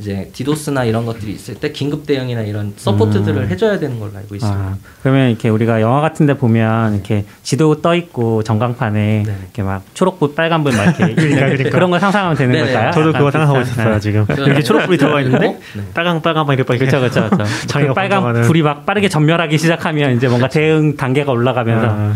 [0.00, 4.60] 이제 디도스나 이런 것들이 있을 때 긴급 대응이나 이런 서포트들을 해줘야 되는 걸로 알고 있습니다.
[4.60, 9.36] 아, 그러면 이렇게 우리가 영화 같은데 보면 이렇게 지도 떠 있고 전광판에 네.
[9.44, 11.70] 이렇게 막 초록불, 빨간불 막 이렇게 그러니까, 그러니까.
[11.70, 12.72] 그런 걸 상상하면 되는 네네.
[12.72, 12.90] 걸까요?
[12.90, 13.62] 저도 그거 비슷한?
[13.62, 14.00] 있었어요 네.
[14.00, 15.82] 지금 그- 이렇게 초록불이 들어가 있는데 네.
[15.94, 17.44] 빨강 빨강만 이렇게 그렇죠, 그렇죠, 그렇죠.
[17.68, 18.42] 장애가 그 빨간.
[18.42, 22.14] 불이 막 빠르게 점멸하기 시작하면 이제 뭔가 대응 단계가 올라가면서 아,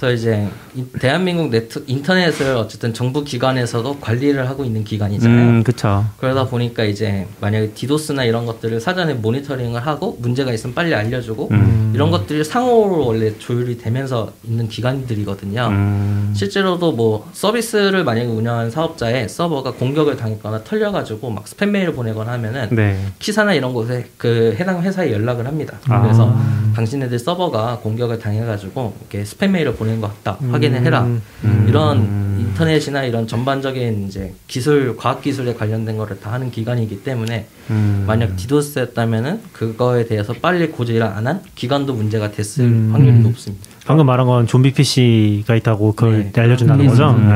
[0.00, 5.38] 그래서 이제 이- 대한민국 네트 인터넷을 어쨌든 정부 기관에서도 관리를 하고 있는 기관이잖아요.
[5.50, 6.06] 음, 그렇죠.
[6.16, 11.92] 그러다 보니까 이제 만약에 디도스나 이런 것들을 사전에 모니터링을 하고 문제가 있으면 빨리 알려주고 음.
[11.94, 15.66] 이런 것들이 상호로 원래 조율이 되면서 있는 기관들이거든요.
[15.70, 16.32] 음.
[16.34, 22.68] 실제로도 뭐 서비스를 만약에 운영하는 사업자의 서버가 공격을 당했거나 털려가지고 막 스팸 메일을 보내거나 하면은
[22.70, 22.98] 네.
[23.18, 25.76] 키사나 이런 곳에 그 해당 회사에 연락을 합니다.
[25.88, 26.00] 아.
[26.00, 26.34] 그래서
[26.74, 30.38] 당신네들 서버가 공격을 당해가지고 이렇게 스팸 메일을 보낸 것 같다.
[30.50, 31.02] 확인을 해라.
[31.44, 31.66] 음.
[31.68, 38.04] 이런 인터넷이나 이런 전반적인 이제 기술, 과학 기술에 관련된 거를 다 하는 기관이기 때문에 음.
[38.06, 42.90] 만약 디도스였다면은 그거에 대해서 빨리 고지를 안 한 기관도 문제가 됐을 음.
[42.92, 43.64] 확률이 높습니다.
[43.86, 46.40] 방금 말한 건 좀비 PC가 있다고 그걸 네.
[46.40, 46.88] 알려준다는 음.
[46.88, 47.10] 거죠.
[47.10, 47.28] 음.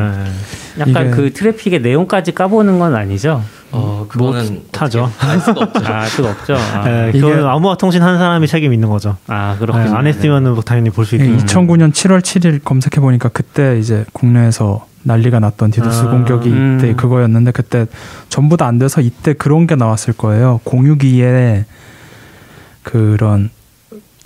[0.76, 0.80] 네.
[0.90, 3.42] 약간 이게- 그 트래픽의 내용까지 까보는 건 아니죠?
[3.74, 5.10] 어, 그거는 타죠.
[5.18, 5.84] 어떻게 알 수가 없죠.
[5.86, 6.54] 아, 그거 없죠.
[6.56, 9.16] 아, 네, 이게- 그거는 암호화 통신 한 사람이 책임 있는 거죠.
[9.26, 9.94] 아 네, 그렇군요.
[9.96, 11.36] 안 했으면은 당연히 볼수 예, 있고.
[11.44, 16.78] 2009년 7월 7일 검색해 보니까 그때 이제 국내에서 난리가 났던 디도스 아, 공격이 음.
[16.78, 17.86] 이때 그거였는데 그때
[18.28, 20.60] 전부 다 안 돼서 이때 그런 게 나왔을 거예요.
[20.64, 21.66] 공유기에
[22.82, 23.50] 그런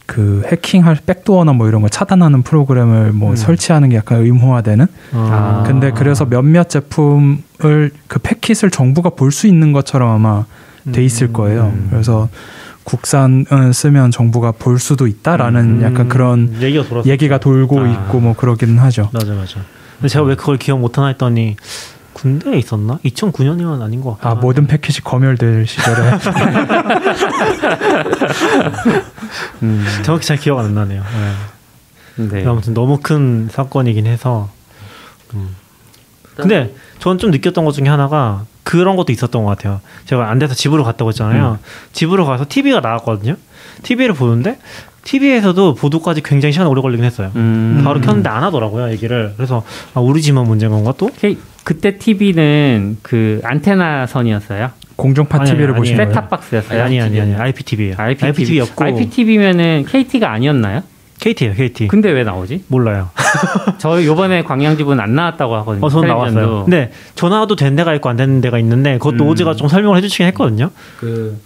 [0.07, 3.37] 그 해킹할 backdoor나 뭐 이런 거 차단하는 프로그램을 뭐 음.
[3.37, 4.87] 설치하는 게 약간 의무화되는.
[5.13, 5.65] 어.
[5.67, 10.45] 근데 그래서 몇몇 제품을 그 패킷을 정부가 볼 수 있는 것처럼 아마
[10.93, 11.67] 돼 있을 거예요.
[11.75, 11.89] 음.
[11.91, 12.29] 그래서
[12.85, 17.09] 국산을 쓰면 정부가 볼 수도 있다라는 음, 약간 그런 얘기가 돌았어.
[17.09, 17.89] 얘기가 돌고 아.
[17.89, 19.11] 있고 뭐 그러기는 하죠.
[19.13, 19.61] 맞아 맞아.
[19.97, 21.57] 근데 제가 왜 그걸 기억 못하나 했더니
[22.15, 22.99] 군대에 있었나?
[23.05, 24.31] 2009년이면 아닌 것 같아.
[24.31, 26.11] 아 모든 패킷이 검열될 시절에
[29.63, 31.03] 음, 정확히 잘 기억 안 나네요.
[32.17, 32.29] 네.
[32.29, 32.47] 네.
[32.47, 34.49] 아무튼 너무 큰 사건이긴 해서.
[35.35, 35.55] 음.
[36.43, 39.81] 근데 저는 좀 느꼈던 것 중에 하나가 그런 것도 있었던 것 같아요.
[40.07, 41.59] 제가 안 돼서 집으로 갔다고 했잖아요.
[41.93, 43.37] 집으로 가서 TV가 나왔거든요.
[43.83, 44.59] TV를 보는데
[45.05, 47.31] TV에서도 보도까지 굉장히 시간 이 오래 걸리긴 했어요.
[47.37, 47.81] 음.
[47.85, 49.33] 바로 켰는데 안 하더라고요, 얘기를.
[49.37, 49.63] 그래서
[49.95, 51.09] 아, 우리 집만 문제인 건가 또?
[51.19, 54.71] K- 그때 TV는 그 안테나 선이었어요.
[54.97, 55.97] 공중파 아니, TV를 아니, 아니.
[55.97, 56.09] 거예요?
[56.11, 56.83] 셋탑박스였어요.
[56.83, 57.95] 아니 아니 아니 IPTV예요.
[57.97, 58.29] IPTV.
[58.29, 60.83] IPTV였고 IPTV면은 KT가 아니었나요?
[61.21, 61.89] KT예요, KT.
[61.89, 62.65] 근데 왜 나오지?
[62.69, 63.11] 몰라요.
[63.79, 65.85] 저 요번에 광양집은 안 나왔다고 하거든요.
[65.85, 66.41] 어, 전 텔레비전도.
[66.41, 66.65] 나왔어요.
[66.65, 69.29] 근데 전화도 된 데가 있고 안 되는 데가 있는데 그것도 음.
[69.29, 70.71] 오즈가 좀 설명을 해주시긴 했거든요.
[70.99, 71.39] 그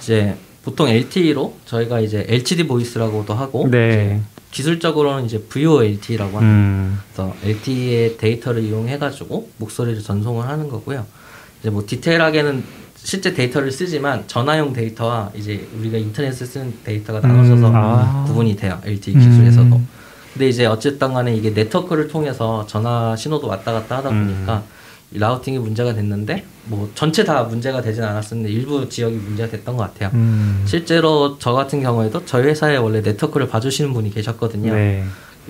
[0.00, 4.20] 이제 보통 LTE로 저희가 이제 LCD 보이스라고도 하고 네.
[4.50, 6.40] 기술적으로는 이제 VoLTE라고 합니다.
[6.40, 6.98] 음.
[7.12, 11.06] 그래서 LTE의 데이터를 이용해가지고 목소리를 전송을 하는 거고요.
[11.60, 12.64] 이제 뭐 디테일하게는
[13.02, 18.24] 실제 데이터를 쓰지만 전화용 데이터와 이제 우리가 인터넷을 쓰는 데이터가 나눠져서 음, 아.
[18.26, 18.78] 구분이 돼요.
[18.84, 19.76] LTE 기술에서도.
[19.76, 19.88] 음.
[20.32, 24.26] 근데 이제 어쨌든 간에 이게 네트워크를 통해서 전화 신호도 왔다 갔다 하다 음.
[24.26, 24.62] 보니까
[25.12, 29.82] 이 라우팅이 문제가 됐는데 뭐 전체 다 문제가 되진 않았었는데 일부 지역이 문제가 됐던 것
[29.82, 30.10] 같아요.
[30.14, 30.62] 음.
[30.66, 34.72] 실제로 저 같은 경우에도 저희 회사에 원래 네트워크를 봐주시는 분이 계셨거든요.
[34.72, 35.04] 네.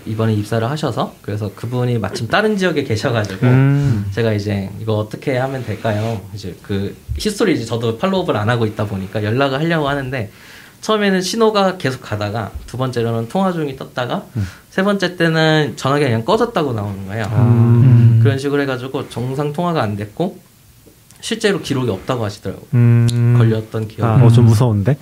[0.06, 4.06] 이번에 입사를 하셔서 그래서 그분이 마침 다른 지역에 계셔가지고 음.
[4.12, 6.20] 제가 이제 이거 어떻게 하면 될까요?
[6.34, 10.30] 이제 그 history 이제 저도 follow-up을 안 하고 있다 보니까 연락을 하려고 하는데
[10.80, 14.24] 처음에는 신호가 계속 가다가 두 번째로는 통화 중이 떴다가
[14.70, 17.26] 세 번째 때는 전화기가 그냥 꺼졌다고 나오는 거예요.
[17.26, 18.20] 음.
[18.22, 20.38] 그런 식으로 해가지고 정상 통화가 안 됐고
[21.20, 22.66] 실제로 기록이 없다고 하시더라고요.
[22.74, 23.34] 음.
[23.36, 24.06] 걸렸던 기억.
[24.06, 24.96] 아, 어, 좀 무서운데?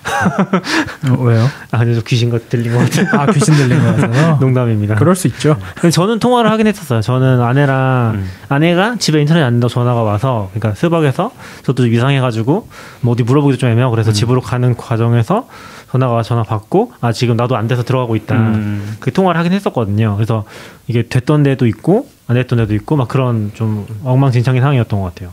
[1.10, 1.46] 어, 왜요?
[1.70, 3.20] 아, 근데 좀 귀신 것 들린 것 같아요.
[3.20, 4.96] 아 귀신 들린 거 같아서 농담입니다.
[4.96, 5.56] 그럴 수 있죠.
[5.74, 7.00] 근데 저는 통화를 하긴 했었어요.
[7.00, 8.30] 저는 아내랑 음.
[8.48, 11.30] 아내가 집에 인터넷 안 된다고 전화가 와서 그러니까 스벅에서
[11.62, 12.68] 저도 좀 이상해가지고
[13.02, 15.48] 뭐 어디 물어보기도 좀 애매하고 그래서 집으로 가는 과정에서
[15.90, 18.34] 전화가 와 전화 받고 아 지금 나도 안 돼서 들어가고 있다.
[18.36, 18.96] 음.
[19.00, 20.16] 그 통화를 하긴 했었거든요.
[20.16, 20.44] 그래서
[20.86, 25.32] 이게 됐던 데도 있고 안 됐던 데도 있고 막 그런 좀 엉망진창인 상황이었던 것 같아요.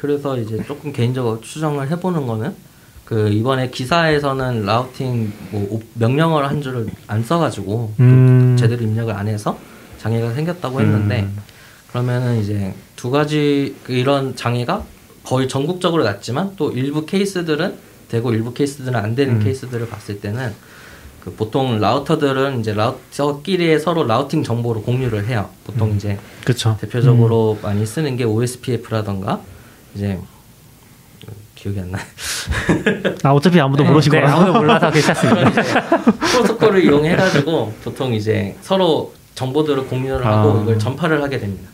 [0.00, 2.54] 그래서 이제 조금 개인적으로 추정을 해보는 거는
[3.04, 8.56] 그 이번에 기사에서는 라우팅 뭐 오- 명령어를 한 줄을 안 써가지고 또 음.
[8.58, 9.58] 제대로 입력을 안 해서
[9.98, 11.36] 장애가 생겼다고 했는데 음.
[11.90, 14.84] 그러면은 이제 두 가지 그 이런 장애가
[15.24, 17.74] 거의 전국적으로 났지만 또 일부 케이스들은
[18.08, 19.40] 되고 일부 케이스들은 안 되는 음.
[19.42, 20.54] 케이스들을 봤을 때는
[21.24, 25.50] 그 보통 라우터들은 이제 라우터끼리 서로 라우팅 정보를 공유를 해요.
[25.64, 26.76] 보통 이제 그렇죠.
[26.80, 29.40] 대표적으로 많이 쓰는 게 OSPF라던가
[29.94, 30.18] 이제
[31.54, 31.98] 기억이 안 나.
[33.24, 34.36] 아 어차피 아무도 네, 모르실 네, 거라서.
[34.36, 35.50] 아무도 몰라서 괜찮습니다.
[36.20, 40.62] 프로토콜을 이용해가지고 보통 이제 서로 정보들을 공유를 하고 아.
[40.62, 41.68] 이걸 전파를 하게 됩니다.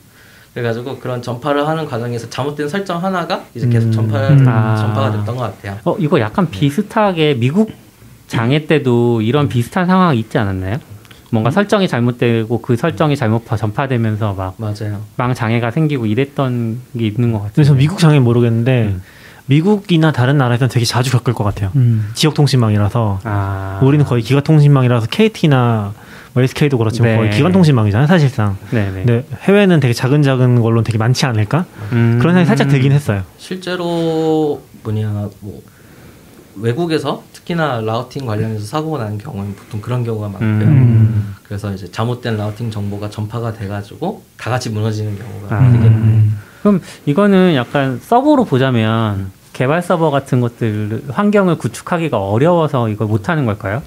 [0.55, 4.47] 그래가지고 그런 전파를 하는 과정에서 잘못된 설정 하나가 이제 계속 전파 음.
[4.49, 4.77] 아.
[4.77, 5.79] 전파가 됐던 것 같아요.
[5.85, 7.73] 어, 이거 약간 비슷하게 미국
[8.27, 10.79] 장애 때도 이런 비슷한 상황이 있지 않았나요?
[11.31, 15.01] 뭔가 설정이 잘못되고 그 설정이 잘못 파- 전파되면서 막 맞아요.
[15.17, 17.65] 망 장애가 생기고 이랬던 게 있는 것 같아요.
[17.65, 19.03] 저 미국 장애 모르겠는데 음.
[19.47, 21.71] 미국이나 다른 나라에서는 되게 자주 겪을 것 같아요.
[21.77, 22.11] 음.
[22.15, 25.93] 지역 통신망이라서 아, 우리는 거의 기가 통신망이라서 KT나
[26.33, 27.17] 뭐 SK도 그렇지만 네.
[27.17, 28.57] 거의 기관 통신망이잖아요, 사실상.
[28.71, 29.05] 네 네.
[29.05, 31.65] 근데 해외는 되게 작은 작은 걸로는 되게 많지 않을까?
[31.93, 32.19] 음.
[32.21, 33.23] 그런 생각이 살짝 들긴 했어요.
[33.39, 35.61] 실제로 뭐냐 뭐
[36.57, 40.69] 외국에서 특히나 라우팅 관련해서 사고가 나는 경우는 보통 그런 경우가 많고요.
[40.69, 41.35] 음.
[41.45, 45.73] 그래서 이제 잘못된 라우팅 정보가 전파가 돼가지고 다 같이 무너지는 경우가 아.
[45.73, 46.39] 되게 음.
[46.63, 53.83] 그럼 이거는 약간 서버로 보자면 개발 서버 같은 것들 환경을 구축하기가 어려워서 이걸 못하는 걸까요?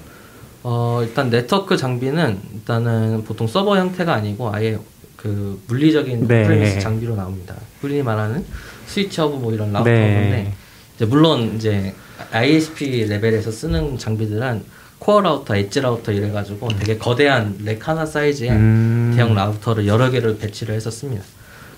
[0.62, 4.78] 어, 일단 네트워크 장비는 일단은 보통 서버 형태가 아니고 아예
[5.16, 6.44] 그 물리적인 네.
[6.44, 7.56] premise 장비로 나옵니다.
[7.80, 8.44] 흔히 말하는
[8.86, 9.74] 스위치하고 뭐 이런 네.
[9.74, 10.54] 라우터인데
[10.94, 11.94] 이제 물론 이제
[12.32, 14.62] ISP 레벨에서 쓰는 장비들은
[14.98, 19.12] core router, edge router 이래가지고 되게 거대한 rack 하나 사이즈의 음.
[19.14, 21.22] 대형 라우터를 여러 개를 배치를 했었습니다.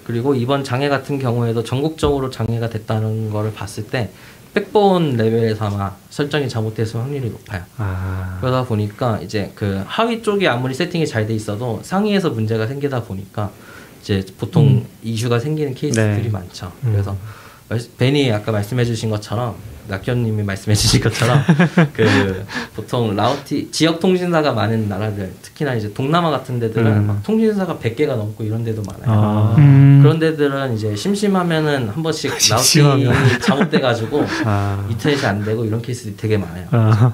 [0.06, 4.10] 그리고 이번 장애 같은 경우에도 전국적으로 장애가 됐다는 거를 봤을 때
[4.54, 7.62] 백본 레벨에서 아마 설정이 잘못됐을 확률이 높아요.
[7.76, 8.38] 아.
[8.40, 13.50] 그러다 보니까 이제 그 하위 쪽이 아무리 세팅이 잘 돼 있어도 상위에서 문제가 생기다 보니까
[14.02, 16.28] 이제 보통 이슈가 생기는 케이스들이 네.
[16.30, 16.72] 많죠.
[16.82, 17.14] 그래서
[17.68, 19.54] 말- 베니 아까 말씀해주신 것처럼
[19.90, 21.40] 낙견님이 말씀해 주신 것처럼
[21.92, 27.06] 그 보통 라우티 지역 통신사가 많은 나라들 특히나 이제 동남아 같은 데들은 음.
[27.06, 29.04] 막 통신사가 100개가 넘고 이런 데도 많아요.
[29.06, 29.54] 아.
[29.58, 30.00] 음.
[30.02, 33.12] 그런 데들은 이제 심심하면은 한 번씩 심심하면.
[33.12, 34.86] 라우팅이 잘못돼 가지고 아.
[34.88, 36.68] 인터넷이 안 되고 이런 케이스들이 되게 많아요.
[36.70, 37.12] 아,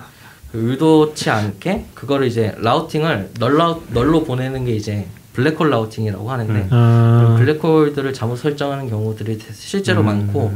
[0.52, 6.68] 그 의도치 않게 그거를 이제 라우팅을 널로, 널로 보내는 게 이제 블랙홀 라우팅이라고 하는데 음.
[6.70, 10.06] 아, 블랙홀들을 잘못 설정하는 경우들이 실제로 음.
[10.06, 10.52] 많고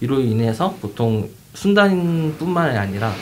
[0.00, 3.12] 이로 인해서 보통 순단뿐만 아니라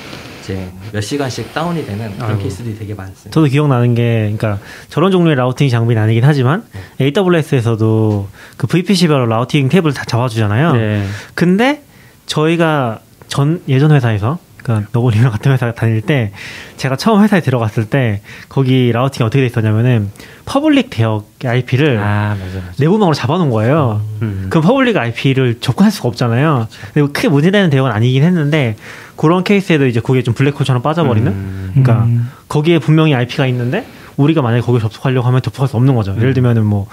[0.43, 2.43] 이제 몇 시간씩 다운이 되는 그런 아이고.
[2.43, 3.31] 케이스들이 되게 많습니다.
[3.31, 4.59] 저도 기억나는 게, 그러니까
[4.91, 6.65] 저런 종류의 라우팅 장비는 아니긴 하지만
[7.01, 10.73] AWS에서도 그 VPC별로 라우팅 탭을 다 잡아주잖아요.
[10.73, 11.07] 네.
[11.35, 11.83] 근데
[12.27, 16.33] 저희가 전 예전 회사에서 그러니까 너구리랑 같은 회사 다닐 때
[16.79, 20.11] 제가 처음 회사에 들어갔을 때 거기 routing이 어떻게 돼 있었냐면은
[20.47, 22.73] public 대역 IP를 아 맞아 맞아.
[22.79, 24.01] 내부망으로 잡아놓은 거예요.
[24.23, 24.47] 음.
[24.49, 26.67] 그럼 public IP를 접근할 수가 없잖아요.
[26.95, 28.77] 그리고 크게 문제되는 대역은 아니긴 했는데
[29.17, 31.31] 그런 케이스에도 이제 그게 좀 블랙홀처럼 빠져버리는.
[31.31, 31.71] 음.
[31.75, 32.31] 그러니까 음.
[32.49, 36.15] 거기에 분명히 IP가 있는데 우리가 만약에 거기 접속하려고 하면 접속할 수 없는 거죠.
[36.17, 36.87] 예를 들면은 뭐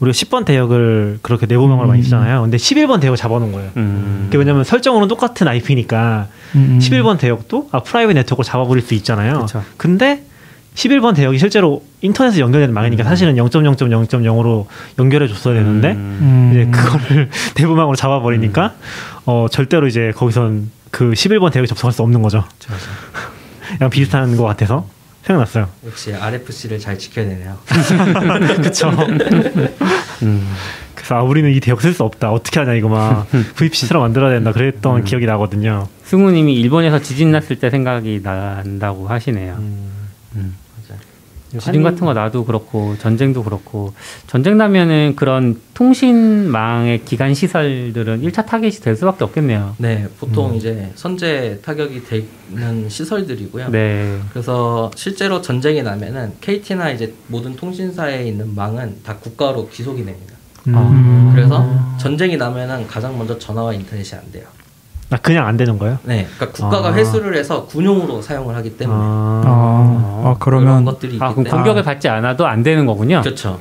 [0.00, 2.42] 우리가 10번 대역을 그렇게 내부망으로 많이 쓰잖아요.
[2.42, 3.70] 근데 11번 대역을 잡아놓은 거예요.
[3.76, 4.22] 음.
[4.26, 6.78] 그게 왜냐면 설정으로는 똑같은 IP니까 음.
[6.80, 9.40] 11번 대역도 아, 프라이빗 네트워크를 잡아버릴 수 있잖아요.
[9.40, 9.64] 그쵸.
[9.76, 10.22] 근데
[10.74, 14.66] 11번 대역이 실제로 인터넷에 연결되는 망이니까 사실은 0.0.0.0으로
[15.00, 16.18] 연결해 줬어야 되는데 음.
[16.20, 16.50] 음.
[16.52, 18.74] 이제 그거를 내부망으로 잡아버리니까
[19.26, 22.44] 어 절대로 이제 거기선 그 11번 대역에 접속할 수 없는 거죠.
[23.74, 24.86] 약간 비슷한 것 같아서
[25.28, 25.68] 생각났어요.
[25.86, 27.58] 역시 RFC를 잘 지켜야 되네요.
[28.62, 28.90] 그쵸.
[30.22, 30.54] 음.
[30.94, 32.32] 그래서 아, 우리는 이 대역 쓸 수 없다.
[32.32, 34.52] 어떻게 하냐 이거 막 VPC로 만들어야 된다.
[34.52, 35.86] 그랬던 기억이 나거든요.
[36.04, 39.56] 승우님이 일본에서 지진 났을 때 생각이 난다고 하시네요.
[39.58, 40.56] 음.
[41.58, 43.92] 지진 같은 거 나도 그렇고 전쟁도 그렇고
[44.26, 49.76] 전쟁 나면은 그런 통신망의 기간 시설들은 1차 타겟이 될 수밖에 없겠네요.
[49.78, 53.70] 네, 보통 이제 선제 타격이 되는 시설들이고요.
[53.70, 54.18] 네.
[54.30, 60.34] 그래서 실제로 전쟁이 나면은 KT나 이제 모든 통신사에 있는 망은 다 국가로 귀속이 됩니다.
[60.66, 61.32] 음.
[61.34, 61.64] 그래서
[61.98, 64.44] 전쟁이 나면은 가장 먼저 전화와 인터넷이 안 돼요.
[65.10, 65.98] 아, 그냥 안 되는 거예요?
[66.02, 66.92] 네, 그러니까 국가가 아.
[66.92, 71.82] 회수를 해서 군용으로 사용을 하기 때문에 아, 아, 아 그런 그러면 것들이 아 그럼 공격을
[71.82, 73.22] 받지 않아도 안 되는 거군요.
[73.22, 73.58] 그렇죠.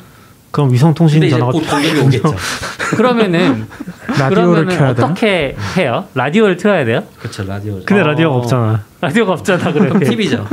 [0.52, 2.36] 그럼 위성 통신 근데 이제 전화가 곧 공격이 오겠죠.
[2.96, 3.68] 그러면은
[4.08, 5.08] 라디오를 그러면은 켜야 되나?
[5.08, 6.06] 어떻게 해요?
[6.16, 7.04] 라디오를 틀어야 돼요?
[7.20, 7.86] 그렇죠, 라디오죠.
[7.86, 8.08] 근데 어.
[8.08, 8.84] 라디오가 없잖아.
[9.00, 10.10] 라디오가 없잖아 그럼 그래.
[10.10, 10.48] TV죠.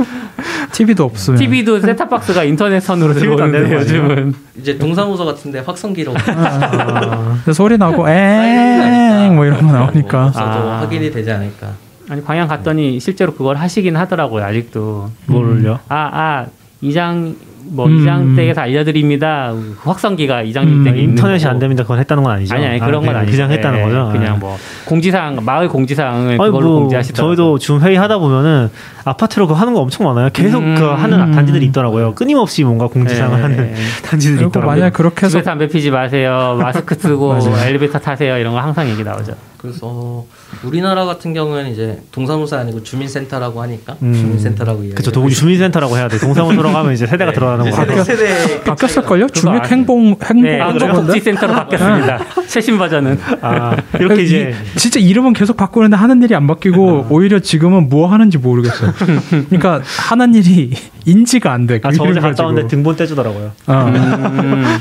[0.75, 3.75] TV도 없으면 TV도 셋탑박스가 인터넷 선으로 TV도 안 들어오는데?
[3.77, 10.81] 요즘은 이제 동사무소 같은데 확성기로 아, 소리 나고 엥뭐 이런 거 나오니까 없어도 아.
[10.81, 11.69] 확인이 되지 않을까.
[12.09, 15.09] 아니 광양 갔더니 실제로 그걸 하시긴 하더라고요 아직도.
[15.27, 15.79] 뭘요?
[15.87, 16.45] 아, 아,
[16.81, 17.35] 이장
[17.67, 17.99] 뭐 음.
[17.99, 19.53] 이장댁에서 알려드립니다.
[19.79, 21.51] 확성기가 이장님 음, 댁에 있는 인터넷이 거고.
[21.51, 21.83] 안 됩니다.
[21.83, 22.53] 그건 했다는 건 아니죠.
[22.55, 23.37] 아니 아니 아, 그런 건 그냥- 아니죠.
[23.37, 24.09] 그냥 했다는 예, 거죠.
[24.11, 24.37] 그냥 예.
[24.39, 27.35] 뭐 공지사항 마을 공지사항을 아니 그걸로 뭐 공지하시더라고요.
[27.35, 28.69] 저희도 지금 회의 하다 보면은
[29.03, 30.29] 아파트로 그거 하는 거 엄청 많아요.
[30.31, 30.75] 계속 음.
[30.75, 32.13] 그 하는 단지들이 있더라고요.
[32.15, 34.01] 끊임없이 뭔가 공지사항을 예, 하는 예.
[34.03, 34.65] 단지들이 있더라고요.
[34.79, 36.57] 만약 그렇게 해서 담배 피지 마세요.
[36.61, 37.37] 마스크 쓰고.
[37.65, 38.37] 엘리베이터 타세요.
[38.37, 39.33] 이런 거 항상 얘기 나오죠.
[39.57, 40.23] 그래서
[40.63, 44.13] 우리나라 같은 경우는 이제 동사무소 아니고 주민센터라고 하니까 음.
[44.13, 44.95] 주민센터라고 이야기.
[44.95, 45.11] 그쵸.
[45.11, 46.17] 동 주민센터라고 해야 돼.
[46.17, 48.03] 동사무소로 가면 이제 세대가 들어가는 거 세대, 같아요.
[48.03, 49.27] 세대 바뀌었을 걸요?
[49.27, 52.19] 그거 주민 안- 행복 행복 네, 건데 한국복지센터로 바뀌었습니다.
[52.47, 53.19] 최신 버전은.
[53.41, 58.07] 아, 이렇게 이제 이- 진짜 이름은 계속 바꾸는데 하는 일이 안 바뀌고 오히려 지금은 뭐
[58.11, 58.93] 하는지 모르겠어요.
[59.29, 60.73] 그러니까 하는 일이
[61.05, 61.79] 인지가 안 돼.
[61.79, 62.67] 그 아, 저 이름 어제 갔다 왔는데.
[62.69, 63.51] 등본 떼주더라고요.
[63.67, 63.73] 어.
[63.93, 64.65] 음,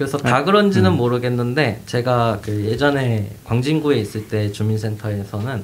[0.00, 5.62] 그래서 다 그런지는 모르겠는데 제가 그 예전에 광진구에 있을 때 주민센터에서는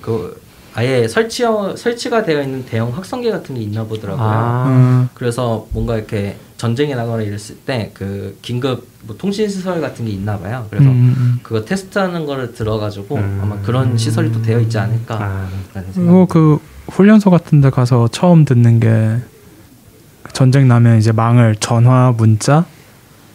[0.00, 0.40] 그
[0.74, 1.44] 아예 설치
[1.76, 4.26] 설치가 되어 있는 대형 확성기 같은 게 있나 보더라고요.
[4.26, 4.64] 아.
[4.68, 5.08] 음.
[5.12, 10.38] 그래서 뭔가 이렇게 전쟁에 나거나 이랬을 때 그 긴급 뭐 통신 시설 같은 게 있나
[10.38, 10.66] 봐요.
[10.70, 11.40] 그래서 음, 음.
[11.42, 13.40] 그거 테스트하는 거를 들어가지고 음.
[13.42, 15.16] 아마 그런 시설이 또 되어 있지 않을까.
[15.16, 15.48] 아.
[15.74, 16.28] 라는 생각.
[16.30, 16.58] 그
[16.88, 19.18] 훈련소 같은 데 가서 처음 듣는 게
[20.32, 22.64] 전쟁 나면 이제 망을 전화, 문자,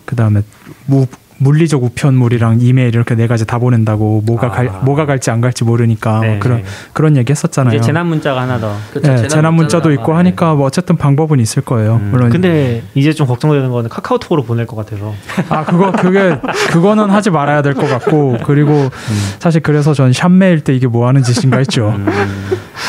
[0.10, 0.42] 그 다음에
[0.88, 1.06] 무,
[1.38, 4.50] 물리적 우편물이랑 이메일 이렇게 네 가지 다 보낸다고 뭐가 아.
[4.50, 6.64] 갈 뭐가 갈지 안 갈지 모르니까 네, 뭐 그런 네.
[6.94, 7.76] 그런 얘기 했었잖아요.
[7.78, 8.76] 이제 재난 문자가 하나 더.
[8.92, 10.18] 그쵸, 네, 재난 문자도 문자다가, 있고 네.
[10.18, 11.98] 하니까 뭐 어쨌든 방법은 있을 거예요.
[12.02, 12.10] 음.
[12.12, 15.14] 물론 근데 이제 좀 걱정되는 거는 카카오톡으로 보낼 것 같아서.
[15.50, 16.36] 아 그거 그게
[16.72, 18.90] 그거는 하지 말아야 될 것 같고 그리고 음.
[19.38, 21.94] 사실 그래서 전 샵메일 때 이게 뭐 하는 짓인가 했죠.
[21.96, 22.08] 음.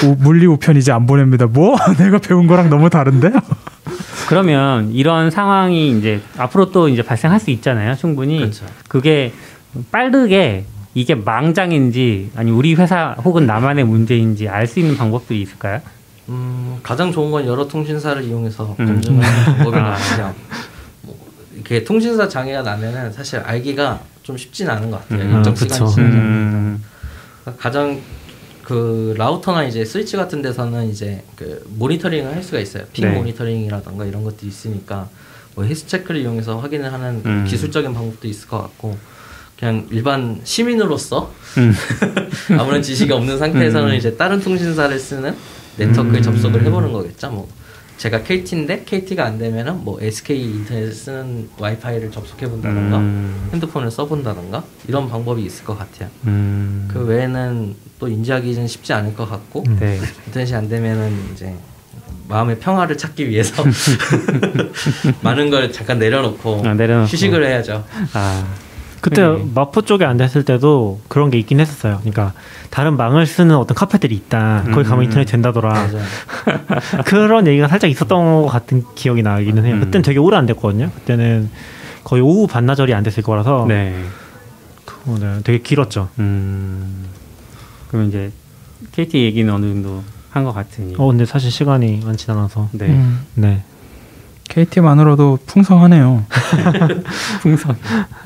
[0.07, 1.45] 우- 물리 우편 이제 안 보냅니다.
[1.47, 3.31] 뭐 내가 배운 거랑 너무 다른데?
[4.29, 7.95] 그러면 이런 상황이 이제 앞으로 또 이제 발생할 수 있잖아요.
[7.97, 8.39] 충분히.
[8.39, 8.65] 그렇죠.
[8.89, 9.33] 그게
[9.91, 10.65] 빠르게
[10.95, 15.81] 이게 망장인지 아니 우리 회사 혹은 나만의 문제인지 알 수 있는 방법들이 있을까요?
[16.29, 18.87] 음, 가장 좋은 건 여러 통신사를 이용해서 음.
[18.87, 19.91] 검증하는 것 아.
[19.95, 20.35] 같아요.
[21.03, 21.17] 뭐,
[21.55, 25.29] 이렇게 통신사 장애가 나면은 사실 알기가 좀 쉽진 않은 것 같아요.
[25.29, 25.87] 음, 일정 그쵸.
[25.87, 26.09] 시간이.
[26.09, 26.85] 음.
[27.59, 27.99] 가장
[28.71, 32.85] 그 라우터나 이제 스위치 같은 데서는 이제 그 모니터링을 할 수가 있어요.
[32.93, 33.17] 핑 네.
[33.17, 35.09] 모니터링이라던가 이런 것도 있으니까
[35.57, 37.45] 뭐 헬스 체크를 이용해서 확인을 하는 음.
[37.49, 38.97] 기술적인 방법도 있을 것 같고
[39.59, 41.75] 그냥 일반 시민으로서 음.
[42.57, 43.95] 아무런 지식이 없는 상태에서는 음.
[43.97, 45.35] 이제 다른 통신사를 쓰는
[45.77, 46.23] 네트워크에 음.
[46.23, 47.29] 접속을 해보는 거겠죠.
[47.33, 47.49] 뭐
[48.01, 53.51] 제가 KT인데 KT가 안 되면은 뭐 SK 인터넷 쓰는 와이파이를 접속해 본다던가 음.
[53.53, 56.09] 핸드폰을 써 본다던가 이런 방법이 있을 것 같아요.
[56.25, 56.89] 음.
[56.91, 60.01] 그 외에는 또 인지하기는 쉽지 않을 것 같고 네.
[60.27, 61.55] 인터넷이 안 되면은 이제
[62.27, 63.63] 마음의 평화를 찾기 위해서
[65.21, 67.07] 많은 걸 잠깐 내려놓고 아, 내려놓고.
[67.07, 67.85] 휴식을 해야죠.
[68.15, 68.70] 아.
[69.01, 69.45] 그때 네.
[69.55, 71.99] 마포 쪽에 안 됐을 때도 그런 게 있긴 했었어요.
[72.01, 72.35] 그러니까
[72.71, 74.65] 다른 망을 쓰는 어떤 카페들이 있다.
[74.73, 75.05] 거기 가면 음.
[75.05, 75.89] 인터넷 된다더라.
[77.07, 79.75] 그런 얘기가 살짝 있었던 것 같은 기억이 나기는 해요.
[79.77, 79.81] 음.
[79.81, 80.91] 그때는 되게 오래 안 됐거든요.
[80.95, 81.51] 그때는
[82.05, 83.95] 거의 오후 반나절이 안 됐을 거라서 네.
[84.85, 86.09] 그거는 되게 길었죠.
[86.19, 87.07] 음.
[87.89, 88.31] 그럼 이제
[88.93, 90.95] KT 얘기는 어느 정도 한 것 같으니.
[90.97, 92.87] 어 근데 사실 시간이 많지 않아서 네.
[92.87, 93.63] 음, 네.
[94.51, 96.25] KT만으로도 풍성하네요.
[97.41, 97.77] 풍성.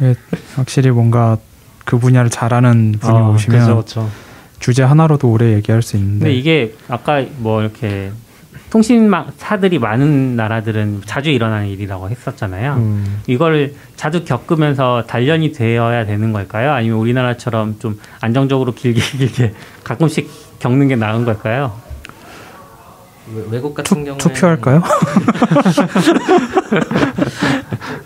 [0.03, 0.15] 예,
[0.57, 1.37] 확실히 뭔가
[1.85, 4.11] 그 분야를 잘하는 분이 아, 오시면 그쵸, 그쵸.
[4.59, 8.11] 주제 하나로도 오래 얘기할 수 있는데 근데 이게 아까 뭐 이렇게
[8.71, 12.75] 통신사들이 많은 나라들은 자주 일어나는 일이라고 했었잖아요.
[12.75, 13.21] 음.
[13.27, 16.73] 이걸 자주 겪으면서 단련이 되어야 되는 걸까요?
[16.73, 19.55] 아니면 우리나라처럼 좀 안정적으로 길게 길게
[19.85, 21.73] 가끔씩 겪는 게 나은 걸까요?
[23.33, 24.83] 외- 외국 같은 투, 경우에 투표할까요?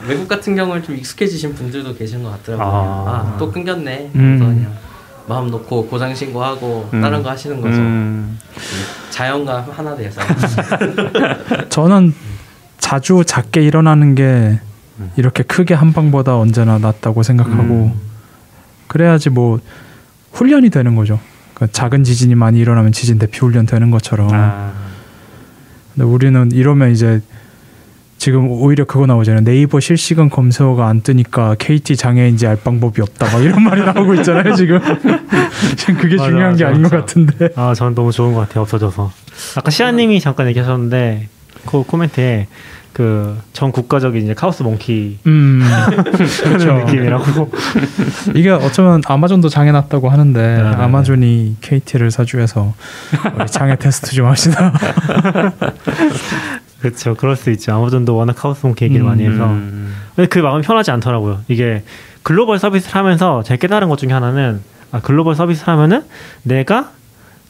[0.09, 2.67] 외국 같은 경우는 좀 익숙해지신 분들도 계신 것 같더라고요.
[3.07, 3.33] 아.
[3.35, 4.11] 아 또 끊겼네.
[4.15, 4.39] 음.
[4.39, 4.73] 그냥
[5.27, 7.01] 마음 놓고 고장 신고하고 음.
[7.03, 7.77] 다른 거 하시는 거죠.
[7.77, 8.39] 음,
[9.11, 10.21] 자연과 하나 돼서.
[11.69, 12.15] 저는
[12.79, 14.61] 자주 작게 일어나는 게
[15.17, 18.01] 이렇게 크게 한 방보다 언제나 낫다고 생각하고 음.
[18.87, 19.61] 그래야지 뭐
[20.33, 21.21] 훈련이 되는 거죠.
[21.55, 24.29] 그러니까 작은 지진이 많이 일어나면 지진 대피 훈련 되는 것처럼.
[24.33, 24.73] 아,
[25.99, 27.21] 근데 우리는 이러면 이제
[28.19, 29.43] 지금 오히려 그거 나오잖아요.
[29.43, 33.27] 네이버 실시간 검색어가 안 뜨니까 KT 장애인지 알 방법이 없다.
[33.33, 34.55] 막 이런 말이 나오고 있잖아요.
[34.55, 34.79] 지금.
[35.77, 37.01] 지금 그게 맞아, 중요한 게 맞아, 아닌 것 맞아.
[37.01, 37.49] 같은데.
[37.57, 38.63] 아, 저는 너무 좋은 것 같아요.
[38.63, 39.11] 없어져서.
[39.57, 41.29] 아까 시아님이 잠깐 얘기하셨는데
[41.67, 42.47] 그 코멘트에
[42.93, 45.63] 그 전 국가적인 이제 카오스 몽키 음.
[45.91, 46.75] 그런 그렇죠.
[46.75, 47.51] 느낌이라고.
[48.35, 50.77] 이게 어쩌면 아마존도 장애 났다고 하는데 네, 네, 네.
[50.77, 52.75] 아마존이 KT를 사주해서
[53.35, 54.73] 우리 장애 테스트 좀 합시다.
[56.81, 57.15] 그렇죠.
[57.17, 57.75] 그럴 수 있죠.
[57.75, 59.47] 아마존도 워낙 카오스 몽키 얘기를 많이 해서.
[59.47, 61.41] 음, 근데 그 마음이 편하지 않더라고요.
[61.49, 61.83] 이게
[62.23, 64.61] 글로벌 서비스를 하면서 제가 깨달은 것 중에 하나는
[64.93, 66.05] 아, 글로벌 서비스를 하면은
[66.45, 66.91] 내가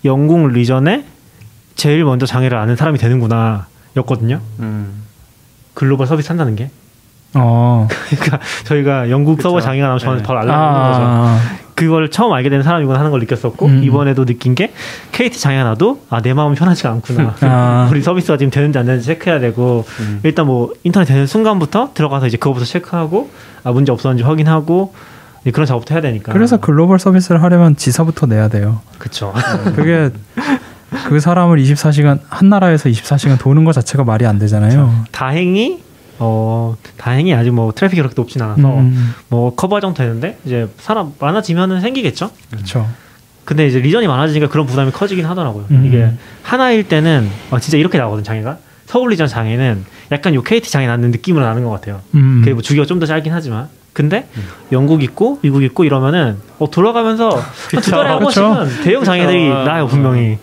[0.05, 1.05] 영국 리전에
[1.74, 3.66] 제일 먼저 장애를 아는 사람이 되는구나
[3.97, 4.41] 였거든요.
[4.61, 5.03] 음.
[5.78, 6.70] 글로벌 서비스 한다는 게.
[7.34, 7.86] 어.
[8.10, 10.22] 그러니까 저희가 영국 서버 장애가 나면 저는 네.
[10.24, 11.02] 바로 아, 알람이 오는 거죠.
[11.04, 11.40] 아,
[11.76, 13.84] 그걸 처음 알게 된 사람이구나 하는 걸 느꼈었고 음.
[13.84, 14.72] 이번에도 느낀 게
[15.12, 17.36] KT 장애가 나도 아 내 마음은 편하지가 않구나.
[17.42, 17.88] 아.
[17.92, 20.18] 우리 서비스가 지금 되는지 안 되는지 체크해야 되고 음.
[20.24, 23.30] 일단 뭐 인터넷 되는 순간부터 들어가서 이제 그거부터 체크하고
[23.62, 24.94] 아 문제 없었는지 확인하고
[25.52, 26.32] 그런 작업도 해야 되니까.
[26.32, 28.80] 그래서 글로벌 서비스를 하려면 지사부터 내야 돼요.
[28.98, 29.32] 그쵸.
[29.76, 30.10] 그게
[31.09, 35.04] 그 사람을 24시간 한 나라에서 24시간 도는 것 자체가 말이 안 되잖아요.
[35.11, 35.82] 다행히
[36.18, 41.12] 어 다행히 아직 뭐 트래픽이 그렇게 높진 않아서 음, 뭐 커버 정도 되는데 이제 사람
[41.18, 42.30] 많아지면은 생기겠죠.
[42.50, 42.86] 그렇죠.
[43.44, 45.64] 근데 이제 region이 많아지니까 그런 부담이 커지긴 하더라고요.
[45.70, 45.84] 음.
[45.86, 46.11] 이게
[46.42, 48.59] 하나일 때는 어, 진짜 이렇게 나거든 장애가.
[48.84, 52.00] 서울 region 장애는 약간 요 KT 장애 나는 느낌으로 나는 것 같아요.
[52.14, 52.40] 음.
[52.40, 53.68] 그게 뭐 주기가 좀 더 짧긴 하지만.
[53.94, 54.28] 근데
[54.70, 57.30] 영국 있고 미국 있고 이러면은 어, 돌아가면서
[57.72, 58.18] 한두 달에 한.
[58.20, 59.64] 번씩은 대형 장애들이 그쵸.
[59.64, 60.38] 나요 분명히.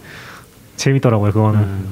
[0.77, 1.59] 재밌더라고요 그거는.
[1.59, 1.85] 음.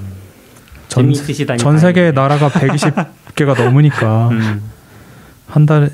[0.89, 1.11] 전.
[1.57, 4.61] 전 세계 나라가 120개가 넘으니까 음.
[5.47, 5.89] 한 달에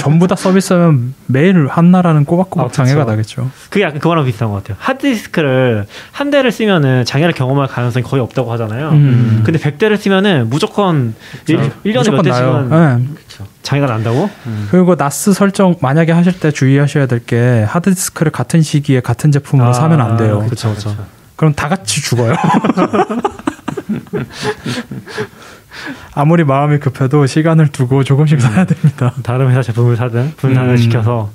[0.00, 3.04] 전부 다 서비스하면 매일 한 나라는 꼬박꼬박 아, 장애가.
[3.04, 3.48] 나겠죠.
[3.70, 4.76] 그게 약간 그거랑 비슷한 것 같아요.
[4.80, 8.90] 하드디스크를 한 대를 쓰면은 장애를 경험할 가능성이 거의 없다고 하잖아요.
[8.90, 9.42] 음.
[9.44, 11.14] 근데 100대를 쓰면은 무조건
[11.46, 12.98] 일 1년에 몇 무조건 대씩은 나요.
[12.98, 13.06] 네.
[13.62, 14.28] 장애가 난다고?
[14.70, 20.00] 그리고 NAS 설정 만약에 하실 때 주의하셔야 될 게 하드디스크를 같은 시기에 같은 제품으로 사면
[20.00, 20.40] 안 돼요.
[20.46, 20.74] 그렇죠,
[21.38, 21.54] 그렇죠.
[21.54, 22.34] 그럼 다 같이 죽어요.
[26.12, 29.14] 아무리 마음이 급해도 시간을 두고 조금씩 사야 됩니다.
[29.22, 30.76] 다른 회사 제품을 사든 분산을 음.
[30.76, 31.30] 시켜서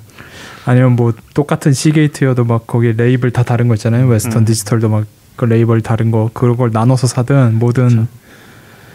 [0.66, 4.06] 아니면 뭐 똑같은 시게이트여도 막 거기 레이블 다 다른 거 있잖아요.
[4.06, 4.44] 웨스턴 음.
[4.44, 5.04] 디지털도 막
[5.36, 8.06] 그 레이블 다른 거 그런 걸 나눠서 사든 뭐든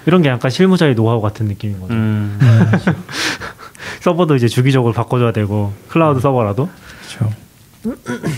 [0.06, 1.94] 이런 게 약간 실무자의 노하우 같은 느낌인 거죠.
[1.94, 2.40] 음.
[4.02, 6.70] 서버도 이제 주기적으로 바꿔줘야 되고 클라우드 서버라도
[7.02, 7.34] 그렇죠.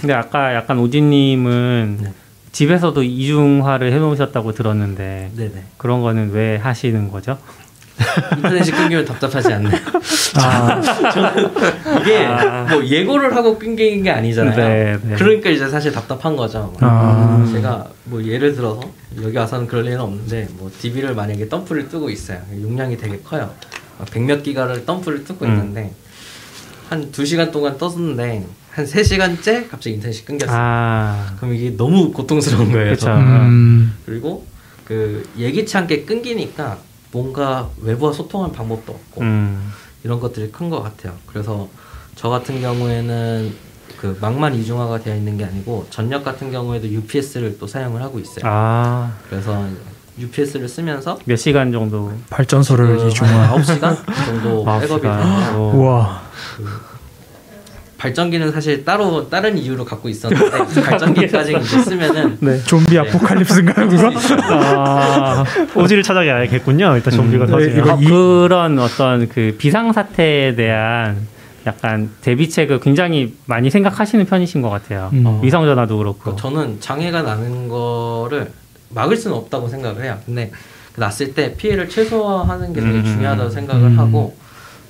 [0.01, 2.13] 근데 아까 약간 오지님은 네.
[2.51, 5.63] 집에서도 이중화를 해놓으셨다고 들었는데 네네.
[5.77, 7.37] 그런 거는 왜 하시는 거죠?
[8.35, 9.77] 인터넷이 끊기면 답답하지 않나요?
[10.35, 10.81] 아,
[12.01, 12.65] 이게 아.
[12.69, 14.55] 뭐 예고를 하고 끊긴 게 아니잖아요.
[14.55, 15.15] 네, 네.
[15.15, 16.73] 그러니까 이제 사실 답답한 거죠.
[16.79, 17.47] 아.
[17.53, 18.81] 제가 뭐 예를 들어서
[19.21, 22.39] 여기 와서는 그럴 일은 없는데 뭐 DB를 만약에 덤프를 뜨고 있어요.
[22.59, 23.51] 용량이 되게 커요.
[24.11, 25.51] 백몇 기가를 덤프를 뜨고 음.
[25.51, 25.93] 있는데
[26.89, 30.57] 한 두 시간 동안 떴는데 한세 시간째 갑자기 인터넷이 끊겼어요.
[30.57, 32.95] 아, 그럼 이게 너무 고통스러운 거예요.
[33.07, 34.45] 음, 그리고
[34.85, 36.77] 그 예기치 않게 끊기니까
[37.11, 39.71] 뭔가 외부와 소통할 방법도 없고 음,
[40.03, 41.13] 이런 것들이 큰 것 같아요.
[41.25, 41.67] 그래서
[42.15, 43.51] 저 같은 경우에는
[43.99, 48.39] 그 망만 이중화가 되어 있는 게 아니고 전력 같은 경우에도 UPS를 또 사용을 하고 있어요.
[48.43, 49.67] 아, 그래서
[50.17, 52.13] UPS를 쓰면서 몇 시간 정도?
[52.29, 53.53] 발전소를 그 이중화.
[53.55, 55.01] 9시간 정도 백업이.
[55.01, 55.11] 되고요.
[55.55, 55.71] 어.
[55.75, 56.21] 우와.
[58.01, 60.49] 발전기는 사실 따로 다른 이유로 갖고 있었는데
[60.81, 62.57] 발전기까지 이제 쓰면은 네.
[62.63, 64.11] 좀비 아포칼립스인가요 그거?
[64.41, 65.43] 아,
[65.75, 66.95] 오지를 찾아가야겠군요.
[66.95, 67.51] 일단 좀비가 음.
[67.51, 67.77] 터지면.
[67.77, 71.27] 이거 어, 이- 그런 어떤 그 비상 사태에 대한
[71.67, 75.11] 약간 대비책을 굉장히 많이 생각하시는 편이신 것 같아요.
[75.13, 75.23] 음.
[75.23, 76.17] 어, 위성 전화도 그렇고.
[76.21, 78.51] 그러니까 저는 장애가 나는 거를
[78.89, 80.17] 막을 수는 없다고 생각을 해요.
[80.25, 80.49] 근데
[80.95, 83.05] 그 났을 때 피해를 최소화하는 게 되게 음.
[83.05, 83.99] 중요하다고 생각을 음.
[83.99, 84.35] 하고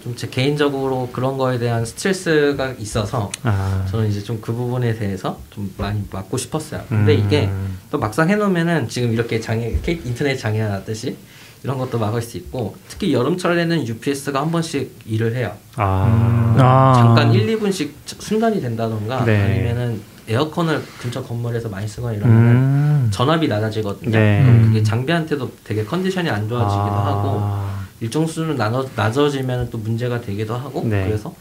[0.04, 5.40] 좀 제 개인적으로 그런 거에 대한 스트레스가 있어서 아, 저는 이제 좀 그 부분에 대해서
[5.50, 6.82] 좀 많이 막고 싶었어요.
[6.90, 7.26] 근데 음.
[7.26, 7.50] 이게
[7.92, 11.16] 또 막상 해놓으면은 지금 이렇게 장애, 인터넷 장애가 났듯이
[11.64, 15.54] 이런 것도 막을 수 있고 특히 여름철에는 UPS가 한 번씩 일을 해요.
[15.76, 16.94] 아, 아.
[16.96, 19.42] 잠깐 1, 2분씩 순간이 된다던가 네.
[19.44, 23.08] 아니면은 에어컨을 근처 건물에서 많이 쓰거나 이러면은 음.
[23.12, 24.12] 전압이 낮아지거든요.
[24.12, 24.62] 네.
[24.66, 27.06] 그게 장비한테도 되게 컨디션이 안 좋아지기도 아.
[27.06, 31.06] 하고 일정 수준은 나눠, 낮아지면 또 문제가 되기도 하고 네.
[31.06, 31.34] 그래서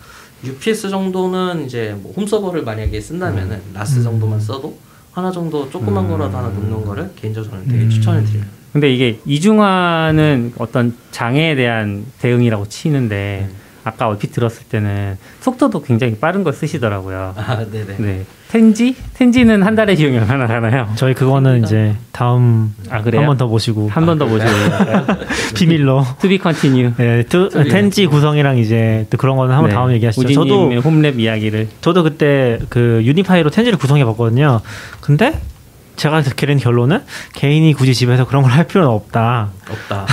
[0.44, 4.78] UPS 정도는 이제 뭐 홈서버를 만약에 쓴다면은 라스 정도만 써도
[5.10, 6.10] 하나 정도 조그만 음.
[6.10, 7.90] 거라도 하나 놓는 거를 개인적으로 저는 되게 음.
[7.90, 8.44] 추천을 드려요.
[8.72, 13.48] 근데 이게 이중화는 어떤 장애에 대한 대응이라고 치는데
[13.84, 17.34] 아까 얼핏 들었을 때는 속도도 굉장히 빠른 걸 쓰시더라고요.
[17.36, 17.96] 아, 네네.
[17.98, 18.24] 네.
[18.48, 18.96] 텐지?
[19.14, 20.88] 텐지는 한 달에 비용이 얼마나 하나요?
[20.96, 23.20] 저희 그거는 이제 다음 아, 그래요?
[23.20, 24.50] 한번더 모시고 한 번더 모셔요.
[25.54, 26.92] 비밀로 To be continue.
[26.96, 29.76] 네, 두, 텐지 구성이랑 이제 또 그런 거는 한번 네.
[29.76, 30.32] 다음 얘기하시죠.
[30.32, 31.68] 저도 홈랩 이야기를.
[31.80, 34.60] 저도 그때 그 유니파이로 텐지를 구성해 봤거든요.
[35.00, 35.40] 근데
[36.00, 37.02] 제가 기른 결론은
[37.34, 39.48] 개인이 굳이 집에서 그런 걸 할 필요는 없다.
[39.70, 40.06] 없다.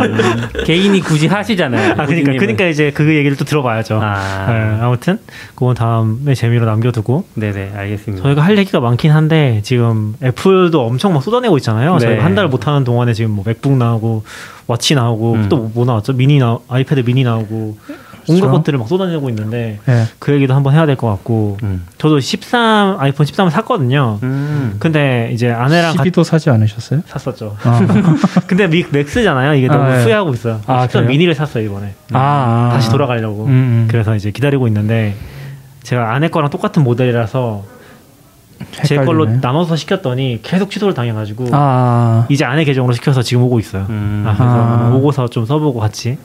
[0.64, 1.92] 개인이 굳이 하시잖아요.
[1.98, 2.32] 아, 그러니까.
[2.38, 4.00] 그러니까 이제 그 얘기를 또 들어봐야죠.
[4.02, 4.46] 아.
[4.48, 5.18] 네, 아무튼
[5.54, 8.22] 그건 다음에 재미로 남겨두고 네네, 알겠습니다.
[8.22, 11.94] 저희가 할 얘기가 많긴 한데 지금 애플도 엄청 막 쏟아내고 있잖아요.
[11.98, 12.06] 네.
[12.06, 14.24] 저희가 한 달 못 하는 동안에 지금 뭐 맥북 나오고
[14.66, 15.48] 워치 나오고 음.
[15.48, 16.12] 또뭐 나왔죠?
[16.14, 17.76] 미니 나 아이패드 미니 나오고
[18.28, 18.50] 온갖 그렇죠.
[18.58, 20.04] 것들을 막 쏟아내고 있는데 예.
[20.18, 21.86] 그 얘기도 한번 해야 될 것 같고 음.
[21.98, 24.18] 저도 13 아이폰 13을 샀거든요.
[24.22, 24.76] 음.
[24.78, 27.00] 근데 이제 아내랑 같이 12도 사지 않으셨어요?
[27.06, 27.56] 샀었죠.
[27.64, 27.80] 아,
[28.46, 29.54] 근데 미, 맥스잖아요.
[29.54, 30.02] 이게 너무 아, 예.
[30.04, 30.60] 후회하고 있어요.
[30.66, 31.08] 아, 13 그래요?
[31.08, 31.94] 미니를 샀어요 이번에.
[32.12, 33.44] 아, 다시 돌아가려고.
[33.46, 33.88] 음, 음.
[33.90, 35.14] 그래서 이제 기다리고 있는데
[35.82, 37.64] 제가 아내 거랑 똑같은 모델이라서
[38.84, 39.04] 제 헷갈리네.
[39.04, 43.86] 걸로 나눠서 시켰더니 계속 취소를 당해가지고 아, 이제 아내 계정으로 시켜서 지금 오고 있어요.
[43.90, 44.24] 음.
[44.26, 44.92] 아, 그래서 아.
[44.94, 46.16] 오고서 좀 써보고 같이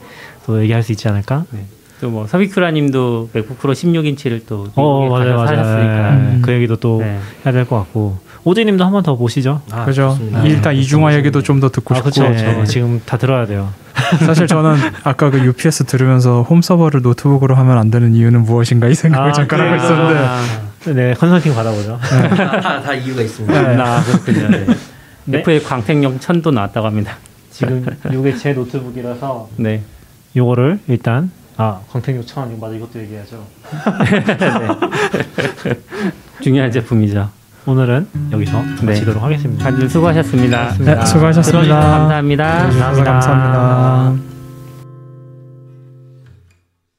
[0.45, 1.43] 또 얘기할 수 있지 않을까?
[2.01, 5.63] 또 뭐 서비크라님도 맥북 프로 16인치를 또어 미국에 맞아요 가서 맞아요.
[5.63, 6.11] 사셨으니까.
[6.15, 7.19] 네, 그 얘기도 또 네.
[7.45, 9.61] 해야 될 것 같고 오재님도 한 번 더 보시죠.
[9.71, 10.09] 아, 그죠.
[10.11, 10.43] 좋습니다.
[10.45, 11.13] 일단 네, 이중화.
[11.15, 12.29] 얘기도 좀 더 듣고 아 싶고.
[12.29, 12.63] 네.
[12.65, 13.69] 지금 다 들어야 돼요.
[14.25, 18.95] 사실 저는 아까 그 UPS 들으면서 홈 서버를 노트북으로 하면 안 되는 이유는 무엇인가 이
[18.95, 19.75] 생각을 아, 잠깐 하고?
[19.75, 20.19] 있었는데.
[20.25, 21.99] 아, 네 컨설팅 받아보죠.
[22.01, 23.61] 다, 다, 다 이유가 있습니다.
[23.75, 23.81] 네.
[23.81, 24.47] 아, 그렇군요.
[24.49, 24.65] 네.
[25.25, 25.39] 네.
[25.39, 27.17] F의 광택용 천도 나왔다고 합니다.
[27.51, 29.81] 지금 이게 제 노트북이라서 네.
[30.37, 31.29] 요거를 일단
[31.61, 33.45] 아 광택용 천 이거 맞아 이것도 얘기하죠.
[36.41, 37.29] 중요한 제품이죠.
[37.65, 38.85] 오늘은 여기서 네.
[38.85, 39.65] 마치도록 하겠습니다.
[39.65, 40.73] 다들 수고하셨습니다.
[40.79, 41.51] 네, 수고하셨습니다.
[41.51, 42.61] 들어주셔서 감사합니다.
[42.61, 44.28] 들어주셔서 감사합니다.